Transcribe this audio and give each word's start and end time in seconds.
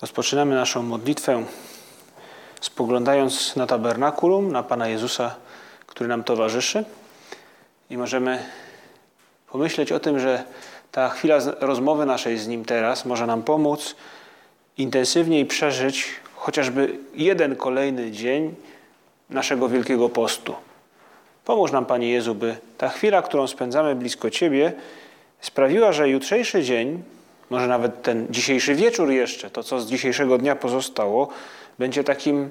Rozpoczynamy 0.00 0.54
naszą 0.54 0.82
modlitwę 0.82 1.44
spoglądając 2.60 3.56
na 3.56 3.66
tabernakulum, 3.66 4.52
na 4.52 4.62
Pana 4.62 4.88
Jezusa, 4.88 5.34
który 5.86 6.08
nam 6.08 6.24
towarzyszy. 6.24 6.84
I 7.90 7.96
możemy 7.96 8.44
pomyśleć 9.50 9.92
o 9.92 10.00
tym, 10.00 10.20
że 10.20 10.44
ta 10.92 11.08
chwila 11.08 11.38
rozmowy 11.60 12.06
naszej 12.06 12.38
z 12.38 12.48
Nim 12.48 12.64
teraz 12.64 13.04
może 13.04 13.26
nam 13.26 13.42
pomóc 13.42 13.96
intensywniej 14.78 15.46
przeżyć 15.46 16.06
chociażby 16.34 16.98
jeden 17.14 17.56
kolejny 17.56 18.10
dzień 18.10 18.54
naszego 19.30 19.68
Wielkiego 19.68 20.08
Postu. 20.08 20.54
Pomóż 21.44 21.72
nam, 21.72 21.86
Panie 21.86 22.10
Jezu, 22.10 22.34
by 22.34 22.56
ta 22.78 22.88
chwila, 22.88 23.22
którą 23.22 23.46
spędzamy 23.46 23.94
blisko 23.94 24.30
Ciebie, 24.30 24.72
sprawiła, 25.40 25.92
że 25.92 26.08
jutrzejszy 26.08 26.62
dzień 26.62 27.02
może 27.50 27.66
nawet 27.66 28.02
ten 28.02 28.26
dzisiejszy 28.30 28.74
wieczór 28.74 29.10
jeszcze, 29.10 29.50
to 29.50 29.62
co 29.62 29.80
z 29.80 29.86
dzisiejszego 29.86 30.38
dnia 30.38 30.56
pozostało, 30.56 31.28
będzie 31.78 32.04
takim 32.04 32.50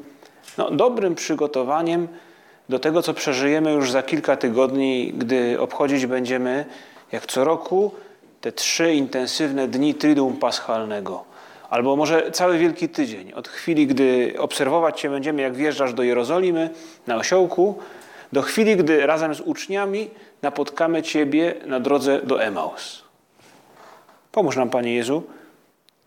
no, 0.58 0.72
dobrym 0.72 1.16
przygotowaniem 1.16 2.08
do 2.70 2.80
tego, 2.80 3.02
co 3.02 3.14
przeżyjemy 3.14 3.72
już 3.72 3.92
za 3.92 4.04
kilka 4.04 4.38
tygodni, 4.38 5.14
gdy 5.18 5.60
obchodzić 5.60 6.06
będziemy, 6.06 6.66
jak 7.12 7.26
co 7.26 7.44
roku, 7.44 7.92
te 8.42 8.52
trzy 8.52 8.94
intensywne 8.94 9.68
dni 9.68 9.96
Triduum 9.96 10.38
Paschalnego. 10.38 11.24
Albo 11.70 11.96
może 11.96 12.32
cały 12.32 12.58
Wielki 12.58 12.90
Tydzień, 12.90 13.34
od 13.34 13.48
chwili, 13.48 13.88
gdy 13.88 14.36
obserwować 14.40 15.00
Cię 15.00 15.10
będziemy, 15.10 15.42
jak 15.42 15.56
wjeżdżasz 15.56 15.94
do 15.94 16.04
Jerozolimy 16.04 16.70
na 17.08 17.16
osiołku, 17.16 17.76
do 18.34 18.42
chwili, 18.42 18.76
gdy 18.76 19.06
razem 19.06 19.36
z 19.36 19.42
uczniami 19.42 20.10
napotkamy 20.42 21.04
Ciebie 21.04 21.56
na 21.66 21.80
drodze 21.80 22.22
do 22.22 22.44
Emaus. 22.44 23.05
Pomóż 24.36 24.56
nam, 24.56 24.70
Panie 24.70 24.96
Jezu. 24.96 25.24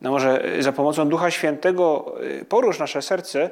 No 0.00 0.10
może 0.10 0.44
za 0.58 0.72
pomocą 0.72 1.08
Ducha 1.08 1.30
Świętego 1.30 2.14
y, 2.40 2.44
porusz 2.44 2.78
nasze 2.78 3.02
serce 3.02 3.50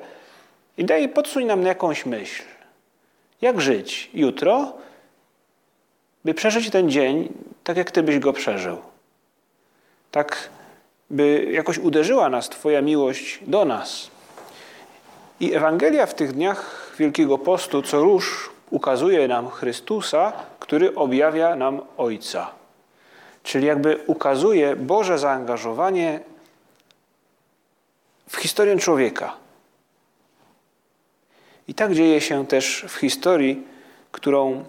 i 0.78 0.84
daj, 0.84 1.08
podsuń 1.08 1.44
nam 1.44 1.62
jakąś 1.62 2.06
myśl. 2.06 2.42
Jak 3.40 3.60
żyć 3.60 4.10
jutro, 4.14 4.72
by 6.24 6.34
przeżyć 6.34 6.70
ten 6.70 6.90
dzień 6.90 7.28
tak, 7.64 7.76
jak 7.76 7.90
Ty 7.90 8.02
byś 8.02 8.18
go 8.18 8.32
przeżył. 8.32 8.76
Tak, 10.10 10.48
by 11.10 11.48
jakoś 11.52 11.78
uderzyła 11.78 12.28
nas 12.28 12.48
Twoja 12.48 12.82
miłość 12.82 13.40
do 13.46 13.64
nas. 13.64 14.10
I 15.40 15.54
Ewangelia 15.54 16.06
w 16.06 16.14
tych 16.14 16.32
dniach 16.32 16.92
Wielkiego 16.98 17.38
Postu 17.38 17.82
co 17.82 18.00
róż 18.00 18.50
ukazuje 18.70 19.28
nam 19.28 19.50
Chrystusa, 19.50 20.32
który 20.60 20.94
objawia 20.94 21.56
nam 21.56 21.80
Ojca. 21.96 22.65
Czyli 23.46 23.66
jakby 23.66 23.98
ukazuje 24.06 24.76
Boże 24.76 25.18
zaangażowanie 25.18 26.20
w 28.28 28.36
historię 28.36 28.76
człowieka. 28.78 29.36
I 31.68 31.74
tak 31.74 31.94
dzieje 31.94 32.20
się 32.20 32.46
też 32.46 32.84
w 32.88 32.94
historii, 32.94 33.62
którą 34.12 34.64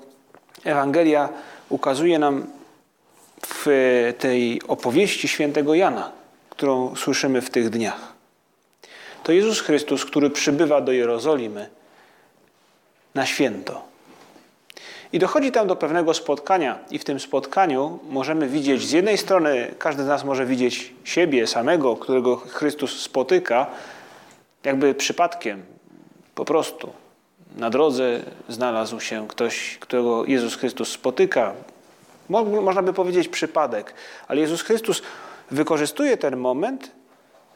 Ewangelia 0.63 1.29
ukazuje 1.69 2.19
nam 2.19 2.47
w 3.45 3.65
tej 4.19 4.61
opowieści 4.67 5.27
świętego 5.27 5.75
Jana, 5.75 6.11
którą 6.49 6.95
słyszymy 6.95 7.41
w 7.41 7.49
tych 7.49 7.69
dniach. 7.69 8.13
To 9.23 9.31
Jezus 9.31 9.61
Chrystus, 9.61 10.05
który 10.05 10.29
przybywa 10.29 10.81
do 10.81 10.91
Jerozolimy 10.91 11.69
na 13.15 13.25
święto. 13.25 13.81
I 15.13 15.19
dochodzi 15.19 15.51
tam 15.51 15.67
do 15.67 15.75
pewnego 15.75 16.13
spotkania, 16.13 16.79
i 16.91 16.99
w 16.99 17.03
tym 17.03 17.19
spotkaniu 17.19 17.99
możemy 18.09 18.47
widzieć, 18.47 18.87
z 18.87 18.91
jednej 18.91 19.17
strony 19.17 19.73
każdy 19.79 20.03
z 20.03 20.07
nas 20.07 20.23
może 20.23 20.45
widzieć 20.45 20.93
siebie 21.03 21.47
samego, 21.47 21.95
którego 21.95 22.35
Chrystus 22.35 22.99
spotyka, 22.99 23.67
jakby 24.63 24.95
przypadkiem, 24.95 25.63
po 26.35 26.45
prostu. 26.45 26.93
Na 27.57 27.69
drodze 27.69 28.19
znalazł 28.49 28.99
się 28.99 29.27
ktoś, 29.27 29.77
którego 29.79 30.25
Jezus 30.25 30.55
Chrystus 30.55 30.91
spotyka. 30.91 31.53
Można 32.61 32.81
by 32.81 32.93
powiedzieć 32.93 33.27
przypadek, 33.27 33.93
ale 34.27 34.41
Jezus 34.41 34.61
Chrystus 34.61 35.01
wykorzystuje 35.51 36.17
ten 36.17 36.37
moment, 36.37 36.91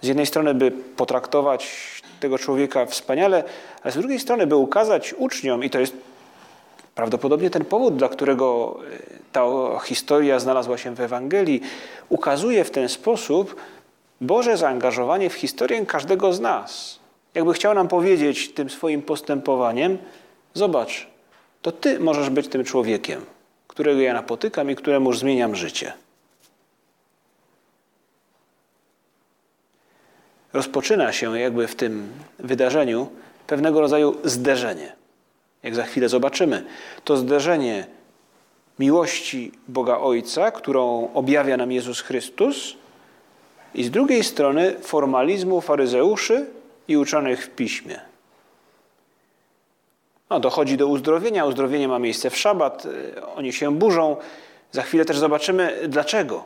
z 0.01 0.07
jednej 0.07 0.25
strony, 0.25 0.53
by 0.53 0.71
potraktować 0.71 1.71
tego 2.19 2.37
człowieka 2.37 2.85
wspaniale, 2.85 3.43
a 3.83 3.91
z 3.91 3.97
drugiej 3.97 4.19
strony, 4.19 4.47
by 4.47 4.55
ukazać 4.55 5.13
uczniom, 5.17 5.63
i 5.63 5.69
to 5.69 5.79
jest 5.79 5.93
Prawdopodobnie 6.95 7.49
ten 7.49 7.65
powód, 7.65 7.95
dla 7.95 8.09
którego 8.09 8.79
e, 8.91 9.21
ta 9.31 9.45
historia 9.83 10.39
znalazła 10.39 10.77
się 10.77 10.95
w 10.95 11.01
Ewangelii, 11.01 11.61
ukazuje 12.09 12.63
w 12.63 12.71
ten 12.71 12.89
sposób 12.89 13.55
Boże 14.21 14.57
zaangażowanie 14.57 15.29
w 15.29 15.33
historię 15.33 15.85
każdego 15.85 16.33
z 16.33 16.39
nas. 16.39 16.99
Jakby 17.35 17.53
chciał 17.53 17.73
nam 17.73 17.87
powiedzieć 17.87 18.53
tym 18.53 18.69
swoim 18.69 19.01
postępowaniem: 19.01 19.97
Zobacz, 20.53 21.07
to 21.61 21.71
ty 21.71 21.99
możesz 21.99 22.29
być 22.29 22.47
tym 22.47 22.63
człowiekiem, 22.63 23.25
którego 23.67 24.01
ja 24.01 24.13
napotykam 24.13 24.71
i 24.71 24.75
któremu 24.75 25.13
zmieniam 25.13 25.55
życie. 25.55 25.93
Rozpoczyna 30.53 31.13
się 31.13 31.39
jakby 31.39 31.67
w 31.67 31.75
tym 31.75 32.09
wydarzeniu 32.39 33.07
pewnego 33.47 33.81
rodzaju 33.81 34.17
zderzenie 34.23 35.00
jak 35.63 35.75
za 35.75 35.83
chwilę 35.83 36.09
zobaczymy, 36.09 36.65
to 37.03 37.17
zderzenie 37.17 37.87
miłości 38.79 39.51
Boga 39.67 39.97
Ojca, 39.97 40.51
którą 40.51 41.09
objawia 41.13 41.57
nam 41.57 41.71
Jezus 41.71 42.01
Chrystus, 42.01 42.75
i 43.75 43.83
z 43.83 43.91
drugiej 43.91 44.23
strony 44.23 44.75
formalizmu 44.81 45.61
faryzeuszy 45.61 46.45
i 46.87 46.97
uczonych 46.97 47.45
w 47.45 47.49
piśmie. 47.49 47.99
No, 50.29 50.39
dochodzi 50.39 50.77
do 50.77 50.87
uzdrowienia. 50.87 51.45
Uzdrowienie 51.45 51.87
ma 51.87 51.99
miejsce 51.99 52.29
w 52.29 52.37
szabat, 52.37 52.87
oni 53.35 53.53
się 53.53 53.75
burzą. 53.75 54.17
Za 54.71 54.81
chwilę 54.81 55.05
też 55.05 55.17
zobaczymy 55.17 55.79
dlaczego. 55.87 56.45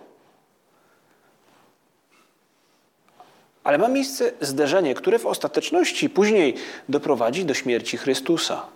Ale 3.63 3.77
ma 3.77 3.87
miejsce 3.87 4.31
zderzenie, 4.41 4.95
które 4.95 5.19
w 5.19 5.25
ostateczności 5.25 6.09
później 6.09 6.53
doprowadzi 6.89 7.45
do 7.45 7.53
śmierci 7.53 7.97
Chrystusa 7.97 8.74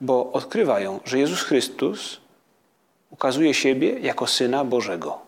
bo 0.00 0.32
odkrywają, 0.32 1.00
że 1.04 1.18
Jezus 1.18 1.42
Chrystus 1.42 2.20
ukazuje 3.10 3.54
siebie 3.54 3.98
jako 4.00 4.26
Syna 4.26 4.64
Bożego. 4.64 5.18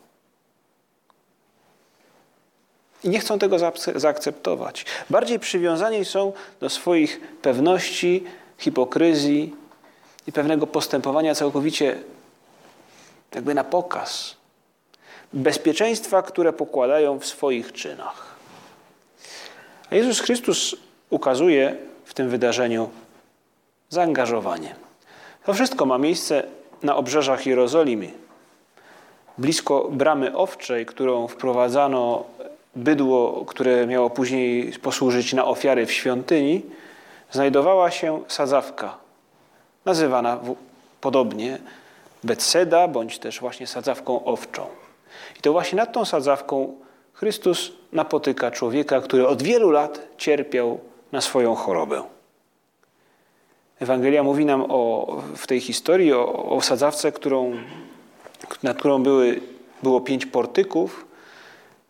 I 3.05 3.09
nie 3.09 3.21
chcą 3.21 3.39
tego 3.39 3.57
zaakceptować. 3.95 4.87
Bardziej 5.11 5.39
przywiązani 5.39 6.05
są 6.05 6.33
do 6.61 6.71
swoich 6.71 7.21
pewności, 7.43 8.25
hipokryzji 8.59 9.55
i 10.27 10.33
pewnego 10.33 10.67
postępowania 10.67 11.35
całkowicie 11.35 11.99
jakby 13.35 13.55
na 13.55 13.65
pokaz. 13.65 14.37
Bezpieczeństwa, 15.33 16.23
które 16.23 16.53
pokładają 16.53 17.19
w 17.19 17.27
swoich 17.27 17.73
czynach. 17.73 18.37
A 19.91 19.95
Jezus 19.95 20.21
Chrystus 20.21 20.77
ukazuje 21.11 21.77
w 22.05 22.15
tym 22.15 22.29
wydarzeniu 22.29 22.91
zaangażowanie. 23.89 24.75
To 25.45 25.55
wszystko 25.55 25.87
ma 25.87 25.99
miejsce 25.99 26.43
na 26.83 26.97
obrzeżach 26.97 27.47
Jerozolimy. 27.47 28.11
Blisko 29.39 29.89
bramy 29.91 30.37
owczej, 30.37 30.87
którą 30.87 31.29
wprowadzano 31.29 32.25
bydło, 32.77 33.45
które 33.47 33.87
miało 33.87 34.11
później 34.11 34.73
posłużyć 34.73 35.33
na 35.33 35.45
ofiary 35.45 35.87
w 35.87 35.93
świątyni, 35.93 36.63
znajdowała 37.31 37.91
się 37.91 38.23
sadzawka, 38.29 38.97
nazywana 39.85 40.39
podobnie 41.01 41.59
Betseda, 42.25 42.89
bądź 42.89 43.19
też 43.19 43.41
właśnie 43.41 43.67
sadzawką 43.67 44.25
owczą. 44.25 44.67
I 45.39 45.41
to 45.41 45.53
właśnie 45.53 45.77
nad 45.77 45.93
tą 45.93 46.05
sadzawką 46.05 46.75
Chrystus 47.13 47.73
napotyka 47.93 48.51
człowieka, 48.51 49.01
który 49.01 49.29
od 49.29 49.43
wielu 49.43 49.71
lat 49.71 50.01
cierpiał 50.17 50.81
na 51.13 51.21
swoją 51.21 51.55
chorobę. 51.55 52.03
Ewangelia 53.81 54.23
mówi 54.23 54.45
nam 54.45 54.65
o, 54.69 55.07
w 55.37 55.47
tej 55.47 55.61
historii 55.61 56.13
o, 56.13 56.45
o 56.57 56.61
sadzawce, 56.61 57.13
którą, 57.13 57.53
nad 58.63 58.79
którą 58.79 59.03
były, 59.03 59.41
było 59.83 60.01
pięć 60.01 60.27
portyków. 60.27 61.07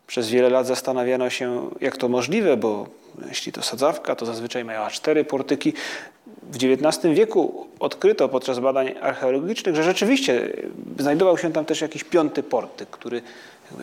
Przez 0.07 0.29
wiele 0.29 0.49
lat 0.49 0.67
zastanawiano 0.67 1.29
się, 1.29 1.69
jak 1.81 1.97
to 1.97 2.09
możliwe, 2.09 2.57
bo 2.57 2.85
jeśli 3.27 3.51
to 3.51 3.61
sadzawka, 3.61 4.15
to 4.15 4.25
zazwyczaj 4.25 4.65
miała 4.65 4.89
cztery 4.89 5.25
portyki. 5.25 5.73
W 6.43 6.55
XIX 6.55 7.15
wieku 7.15 7.67
odkryto 7.79 8.29
podczas 8.29 8.59
badań 8.59 8.95
archeologicznych, 9.01 9.75
że 9.75 9.83
rzeczywiście 9.83 10.53
znajdował 10.99 11.37
się 11.37 11.53
tam 11.53 11.65
też 11.65 11.81
jakiś 11.81 12.03
piąty 12.03 12.43
portyk, 12.43 12.89
który 12.89 13.21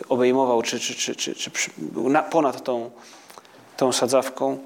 obejmował 0.09 0.61
czy, 0.61 0.79
czy, 0.79 0.95
czy, 0.95 1.15
czy, 1.15 1.35
czy 1.35 1.51
był 1.77 2.11
ponad 2.31 2.63
tą, 2.63 2.91
tą 3.77 3.91
sadzawką. 3.91 4.57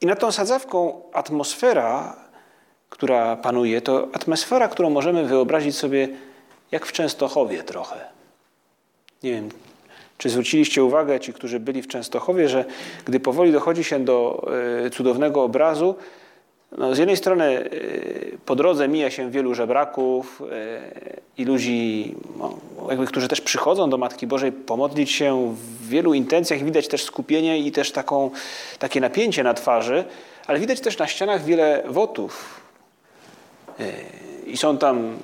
I 0.00 0.06
nad 0.06 0.20
tą 0.20 0.32
sadzawką 0.32 1.02
atmosfera, 1.12 2.16
która 2.90 3.36
panuje, 3.36 3.80
to 3.80 4.08
atmosfera, 4.12 4.68
którą 4.68 4.90
możemy 4.90 5.24
wyobrazić 5.24 5.76
sobie 5.76 6.08
jak 6.70 6.86
w 6.86 6.92
Częstochowie 6.92 7.62
trochę. 7.62 8.00
Nie 9.22 9.32
wiem, 9.32 9.48
czy 10.18 10.30
zwróciliście 10.30 10.84
uwagę, 10.84 11.20
ci, 11.20 11.32
którzy 11.32 11.60
byli 11.60 11.82
w 11.82 11.88
Częstochowie, 11.88 12.48
że 12.48 12.64
gdy 13.04 13.20
powoli 13.20 13.52
dochodzi 13.52 13.84
się 13.84 14.04
do 14.04 14.48
e, 14.86 14.90
cudownego 14.90 15.42
obrazu, 15.42 15.94
no 16.72 16.94
z 16.94 16.98
jednej 16.98 17.16
strony 17.16 17.44
e, 17.44 17.68
po 18.46 18.56
drodze 18.56 18.88
mija 18.88 19.10
się 19.10 19.30
wielu 19.30 19.54
żebraków 19.54 20.42
e, 20.42 20.80
i 21.38 21.44
ludzi, 21.44 22.14
no, 22.38 22.58
jakby, 22.88 23.06
którzy 23.06 23.28
też 23.28 23.40
przychodzą 23.40 23.90
do 23.90 23.98
Matki 23.98 24.26
Bożej 24.26 24.52
pomodlić 24.52 25.10
się 25.10 25.54
w 25.54 25.88
wielu 25.88 26.14
intencjach. 26.14 26.64
Widać 26.64 26.88
też 26.88 27.04
skupienie 27.04 27.58
i 27.58 27.72
też 27.72 27.92
taką, 27.92 28.30
takie 28.78 29.00
napięcie 29.00 29.42
na 29.42 29.54
twarzy, 29.54 30.04
ale 30.46 30.58
widać 30.58 30.80
też 30.80 30.98
na 30.98 31.06
ścianach 31.06 31.44
wiele 31.44 31.82
wotów. 31.86 32.60
I 34.46 34.56
są 34.56 34.78
tam 34.78 35.18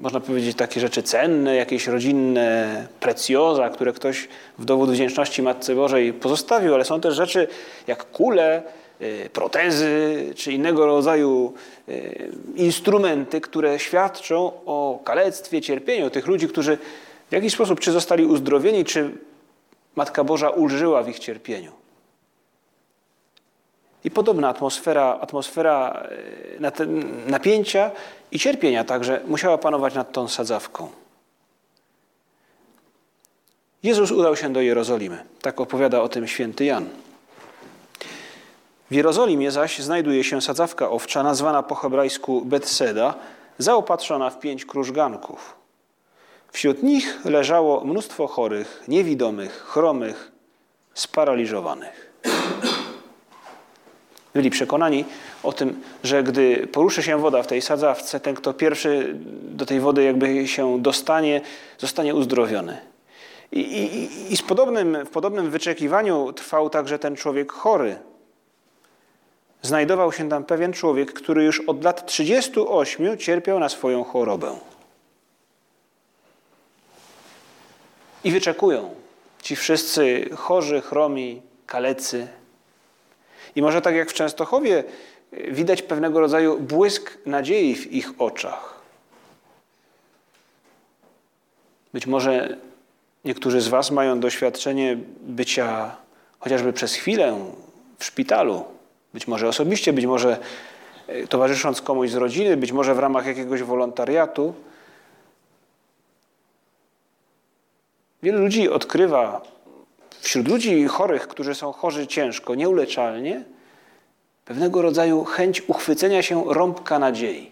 można 0.00 0.20
powiedzieć, 0.20 0.56
takie 0.56 0.80
rzeczy 0.80 1.02
cenne, 1.02 1.56
jakieś 1.56 1.86
rodzinne 1.86 2.86
precjoza, 3.00 3.68
które 3.68 3.92
ktoś 3.92 4.28
w 4.58 4.64
dowód 4.64 4.90
wdzięczności 4.90 5.42
Matce 5.42 5.74
Bożej 5.74 6.12
pozostawił, 6.12 6.74
ale 6.74 6.84
są 6.84 7.00
też 7.00 7.14
rzeczy 7.14 7.48
jak 7.86 8.10
kule, 8.10 8.58
y, 8.58 8.62
protezy 9.32 10.32
czy 10.36 10.52
innego 10.52 10.86
rodzaju 10.86 11.54
y, 11.88 12.32
instrumenty, 12.56 13.40
które 13.40 13.78
świadczą 13.78 14.52
o 14.66 15.00
kalectwie, 15.04 15.60
cierpieniu 15.62 16.10
tych 16.10 16.26
ludzi, 16.26 16.48
którzy 16.48 16.78
w 17.30 17.32
jakiś 17.32 17.52
sposób 17.52 17.80
czy 17.80 17.92
zostali 17.92 18.26
uzdrowieni, 18.26 18.84
czy 18.84 19.10
Matka 19.96 20.24
Boża 20.24 20.50
ulżyła 20.50 21.02
w 21.02 21.08
ich 21.08 21.18
cierpieniu. 21.18 21.72
I 24.04 24.10
podobna 24.10 24.48
atmosfera, 24.48 25.18
atmosfera 25.20 26.02
e, 26.60 26.86
napięcia 27.26 27.90
i 28.32 28.38
cierpienia 28.38 28.84
także 28.84 29.20
musiała 29.26 29.58
panować 29.58 29.94
nad 29.94 30.12
tą 30.12 30.28
sadzawką. 30.28 30.88
Jezus 33.82 34.10
udał 34.10 34.36
się 34.36 34.52
do 34.52 34.60
Jerozolimy. 34.60 35.24
Tak 35.42 35.60
opowiada 35.60 36.02
o 36.02 36.08
tym 36.08 36.26
święty 36.26 36.64
Jan. 36.64 36.88
W 38.90 38.94
Jerozolimie 38.94 39.50
zaś 39.50 39.78
znajduje 39.78 40.24
się 40.24 40.42
sadzawka 40.42 40.90
owcza 40.90 41.22
nazwana 41.22 41.62
po 41.62 41.74
hebrajsku 41.74 42.44
Betseda, 42.44 43.14
zaopatrzona 43.58 44.30
w 44.30 44.40
pięć 44.40 44.64
krużganków. 44.64 45.54
Wśród 46.52 46.82
nich 46.82 47.24
leżało 47.24 47.84
mnóstwo 47.84 48.26
chorych, 48.26 48.84
niewidomych, 48.88 49.52
chromych, 49.52 50.32
sparaliżowanych. 50.94 52.12
Byli 54.34 54.50
przekonani 54.50 55.04
o 55.42 55.52
tym, 55.52 55.82
że 56.02 56.22
gdy 56.22 56.66
poruszy 56.66 57.02
się 57.02 57.18
woda 57.18 57.42
w 57.42 57.46
tej 57.46 57.62
sadzawce, 57.62 58.20
ten, 58.20 58.34
kto 58.34 58.54
pierwszy 58.54 59.14
do 59.42 59.66
tej 59.66 59.80
wody 59.80 60.04
jakby 60.04 60.48
się 60.48 60.82
dostanie, 60.82 61.40
zostanie 61.78 62.14
uzdrowiony. 62.14 62.78
I, 63.52 63.60
i, 63.60 64.32
i 64.32 64.36
z 64.36 64.42
podobnym, 64.42 64.98
w 65.06 65.10
podobnym 65.10 65.50
wyczekiwaniu 65.50 66.32
trwał 66.32 66.70
także 66.70 66.98
ten 66.98 67.16
człowiek 67.16 67.52
chory. 67.52 68.09
Znajdował 69.62 70.12
się 70.12 70.28
tam 70.28 70.44
pewien 70.44 70.72
człowiek, 70.72 71.12
który 71.12 71.44
już 71.44 71.60
od 71.60 71.84
lat 71.84 72.06
38 72.06 73.18
cierpiał 73.18 73.58
na 73.58 73.68
swoją 73.68 74.04
chorobę. 74.04 74.58
I 78.24 78.30
wyczekują 78.30 78.94
ci 79.42 79.56
wszyscy 79.56 80.30
chorzy, 80.36 80.80
chromi, 80.80 81.42
kalecy, 81.66 82.28
i 83.56 83.62
może 83.62 83.82
tak 83.82 83.94
jak 83.94 84.10
w 84.10 84.14
Częstochowie 84.14 84.84
widać 85.32 85.82
pewnego 85.82 86.20
rodzaju 86.20 86.60
błysk 86.60 87.18
nadziei 87.26 87.76
w 87.76 87.92
ich 87.92 88.10
oczach. 88.18 88.80
Być 91.92 92.06
może 92.06 92.56
niektórzy 93.24 93.60
z 93.60 93.68
Was 93.68 93.90
mają 93.90 94.20
doświadczenie 94.20 94.98
bycia 95.20 95.96
chociażby 96.38 96.72
przez 96.72 96.94
chwilę 96.94 97.50
w 97.98 98.04
szpitalu, 98.04 98.64
być 99.14 99.26
może 99.28 99.48
osobiście, 99.48 99.92
być 99.92 100.06
może 100.06 100.38
e, 101.06 101.26
towarzysząc 101.26 101.82
komuś 101.82 102.10
z 102.10 102.14
rodziny, 102.14 102.56
być 102.56 102.72
może 102.72 102.94
w 102.94 102.98
ramach 102.98 103.26
jakiegoś 103.26 103.62
wolontariatu. 103.62 104.54
Wielu 108.22 108.38
ludzi 108.38 108.70
odkrywa 108.70 109.42
wśród 110.20 110.48
ludzi 110.48 110.84
chorych, 110.84 111.28
którzy 111.28 111.54
są 111.54 111.72
chorzy 111.72 112.06
ciężko, 112.06 112.54
nieuleczalnie, 112.54 113.44
pewnego 114.44 114.82
rodzaju 114.82 115.24
chęć 115.24 115.62
uchwycenia 115.68 116.22
się 116.22 116.44
rąbka 116.48 116.98
nadziei. 116.98 117.50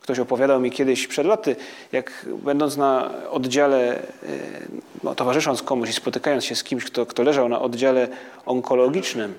Ktoś 0.00 0.18
opowiadał 0.18 0.60
mi 0.60 0.70
kiedyś 0.70 1.06
przed 1.06 1.26
laty, 1.26 1.56
jak 1.92 2.26
będąc 2.42 2.76
na 2.76 3.10
oddziale, 3.30 3.98
e, 3.98 4.02
no, 5.02 5.14
towarzysząc 5.14 5.62
komuś 5.62 5.90
i 5.90 5.92
spotykając 5.92 6.44
się 6.44 6.54
z 6.54 6.64
kimś, 6.64 6.84
kto, 6.84 7.06
kto 7.06 7.22
leżał 7.22 7.48
na 7.48 7.60
oddziale 7.60 8.08
onkologicznym, 8.46 9.34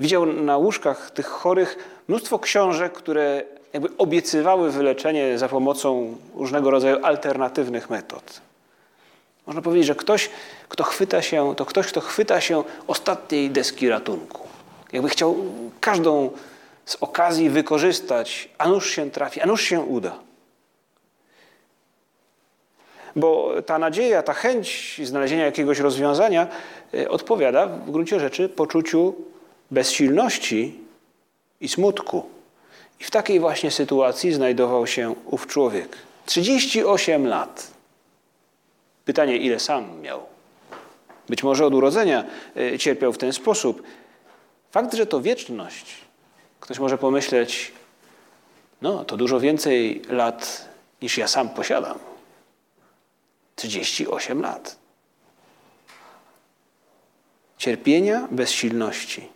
widział 0.00 0.26
na 0.26 0.56
łóżkach 0.56 1.10
tych 1.10 1.26
chorych 1.26 1.78
mnóstwo 2.08 2.38
książek, 2.38 2.92
które 2.92 3.42
jakby 3.72 3.88
obiecywały 3.98 4.70
wyleczenie 4.70 5.38
za 5.38 5.48
pomocą 5.48 6.16
różnego 6.34 6.70
rodzaju 6.70 6.98
alternatywnych 7.02 7.90
metod. 7.90 8.40
Można 9.46 9.62
powiedzieć, 9.62 9.86
że 9.86 9.94
ktoś, 9.94 10.30
kto 10.68 10.84
chwyta 10.84 11.22
się, 11.22 11.54
to 11.56 11.66
ktoś, 11.66 11.86
kto 11.86 12.00
chwyta 12.00 12.40
się 12.40 12.64
ostatniej 12.86 13.50
deski 13.50 13.88
ratunku. 13.88 14.48
Jakby 14.92 15.08
chciał 15.08 15.36
każdą 15.80 16.30
z 16.86 16.96
okazji 17.00 17.50
wykorzystać, 17.50 18.48
a 18.58 18.68
nuż 18.68 18.90
się 18.90 19.10
trafi, 19.10 19.40
a 19.40 19.46
nuż 19.46 19.62
się 19.62 19.80
uda. 19.80 20.18
Bo 23.16 23.54
ta 23.66 23.78
nadzieja, 23.78 24.22
ta 24.22 24.34
chęć 24.34 25.00
znalezienia 25.04 25.44
jakiegoś 25.44 25.78
rozwiązania 25.78 26.46
e, 26.94 27.08
odpowiada 27.08 27.66
w 27.66 27.90
gruncie 27.90 28.20
rzeczy 28.20 28.48
poczuciu 28.48 29.14
bezsilności 29.70 30.74
i 31.60 31.68
smutku. 31.68 32.28
I 33.00 33.04
w 33.04 33.10
takiej 33.10 33.40
właśnie 33.40 33.70
sytuacji 33.70 34.32
znajdował 34.32 34.86
się 34.86 35.14
ów 35.24 35.46
człowiek. 35.46 35.96
38 36.26 37.26
lat. 37.26 37.70
Pytanie, 39.04 39.36
ile 39.36 39.60
sam 39.60 40.00
miał? 40.00 40.20
Być 41.28 41.42
może 41.42 41.66
od 41.66 41.74
urodzenia 41.74 42.24
e, 42.56 42.78
cierpiał 42.78 43.12
w 43.12 43.18
ten 43.18 43.32
sposób. 43.32 43.82
Fakt, 44.70 44.94
że 44.94 45.06
to 45.06 45.20
wieczność, 45.20 45.94
ktoś 46.60 46.78
może 46.78 46.98
pomyśleć, 46.98 47.72
no 48.82 49.04
to 49.04 49.16
dużo 49.16 49.40
więcej 49.40 50.02
lat 50.08 50.68
niż 51.02 51.18
ja 51.18 51.28
sam 51.28 51.48
posiadam. 51.48 52.09
38 53.60 54.40
lat. 54.42 54.76
Cierpienia, 57.58 58.28
bezsilności. 58.30 59.28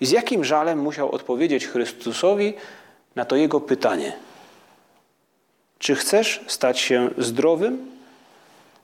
I 0.00 0.06
z 0.06 0.10
jakim 0.10 0.44
żalem 0.44 0.78
musiał 0.78 1.10
odpowiedzieć 1.10 1.66
Chrystusowi 1.66 2.54
na 3.14 3.24
to 3.24 3.36
jego 3.36 3.60
pytanie: 3.60 4.12
Czy 5.78 5.94
chcesz 5.94 6.44
stać 6.46 6.78
się 6.78 7.10
zdrowym? 7.18 7.90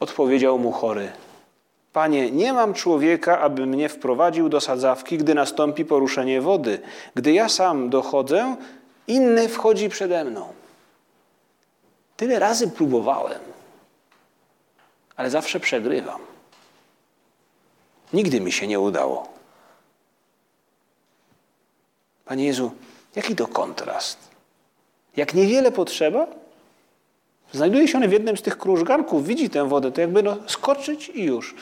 Odpowiedział 0.00 0.58
mu 0.58 0.72
chory: 0.72 1.12
Panie, 1.92 2.30
nie 2.30 2.52
mam 2.52 2.74
człowieka, 2.74 3.40
aby 3.40 3.66
mnie 3.66 3.88
wprowadził 3.88 4.48
do 4.48 4.60
sadzawki, 4.60 5.18
gdy 5.18 5.34
nastąpi 5.34 5.84
poruszenie 5.84 6.40
wody. 6.40 6.80
Gdy 7.14 7.32
ja 7.32 7.48
sam 7.48 7.90
dochodzę, 7.90 8.56
inny 9.06 9.48
wchodzi 9.48 9.88
przede 9.88 10.24
mną. 10.24 10.52
Tyle 12.16 12.38
razy 12.38 12.68
próbowałem, 12.70 13.47
ale 15.18 15.30
zawsze 15.30 15.60
przegrywam. 15.60 16.20
Nigdy 18.12 18.40
mi 18.40 18.52
się 18.52 18.66
nie 18.66 18.80
udało. 18.80 19.28
Panie 22.24 22.44
Jezu, 22.44 22.72
jaki 23.16 23.36
to 23.36 23.46
kontrast? 23.46 24.18
Jak 25.16 25.34
niewiele 25.34 25.72
potrzeba, 25.72 26.26
Znajduje 27.52 27.88
się 27.88 27.98
on 27.98 28.08
w 28.08 28.12
jednym 28.12 28.36
z 28.36 28.42
tych 28.42 28.58
krużganków, 28.58 29.26
widzi 29.26 29.50
tę 29.50 29.68
wodę, 29.68 29.92
to 29.92 30.00
jakby 30.00 30.22
no, 30.22 30.36
skoczyć 30.46 31.08
i 31.08 31.22
już. 31.22 31.54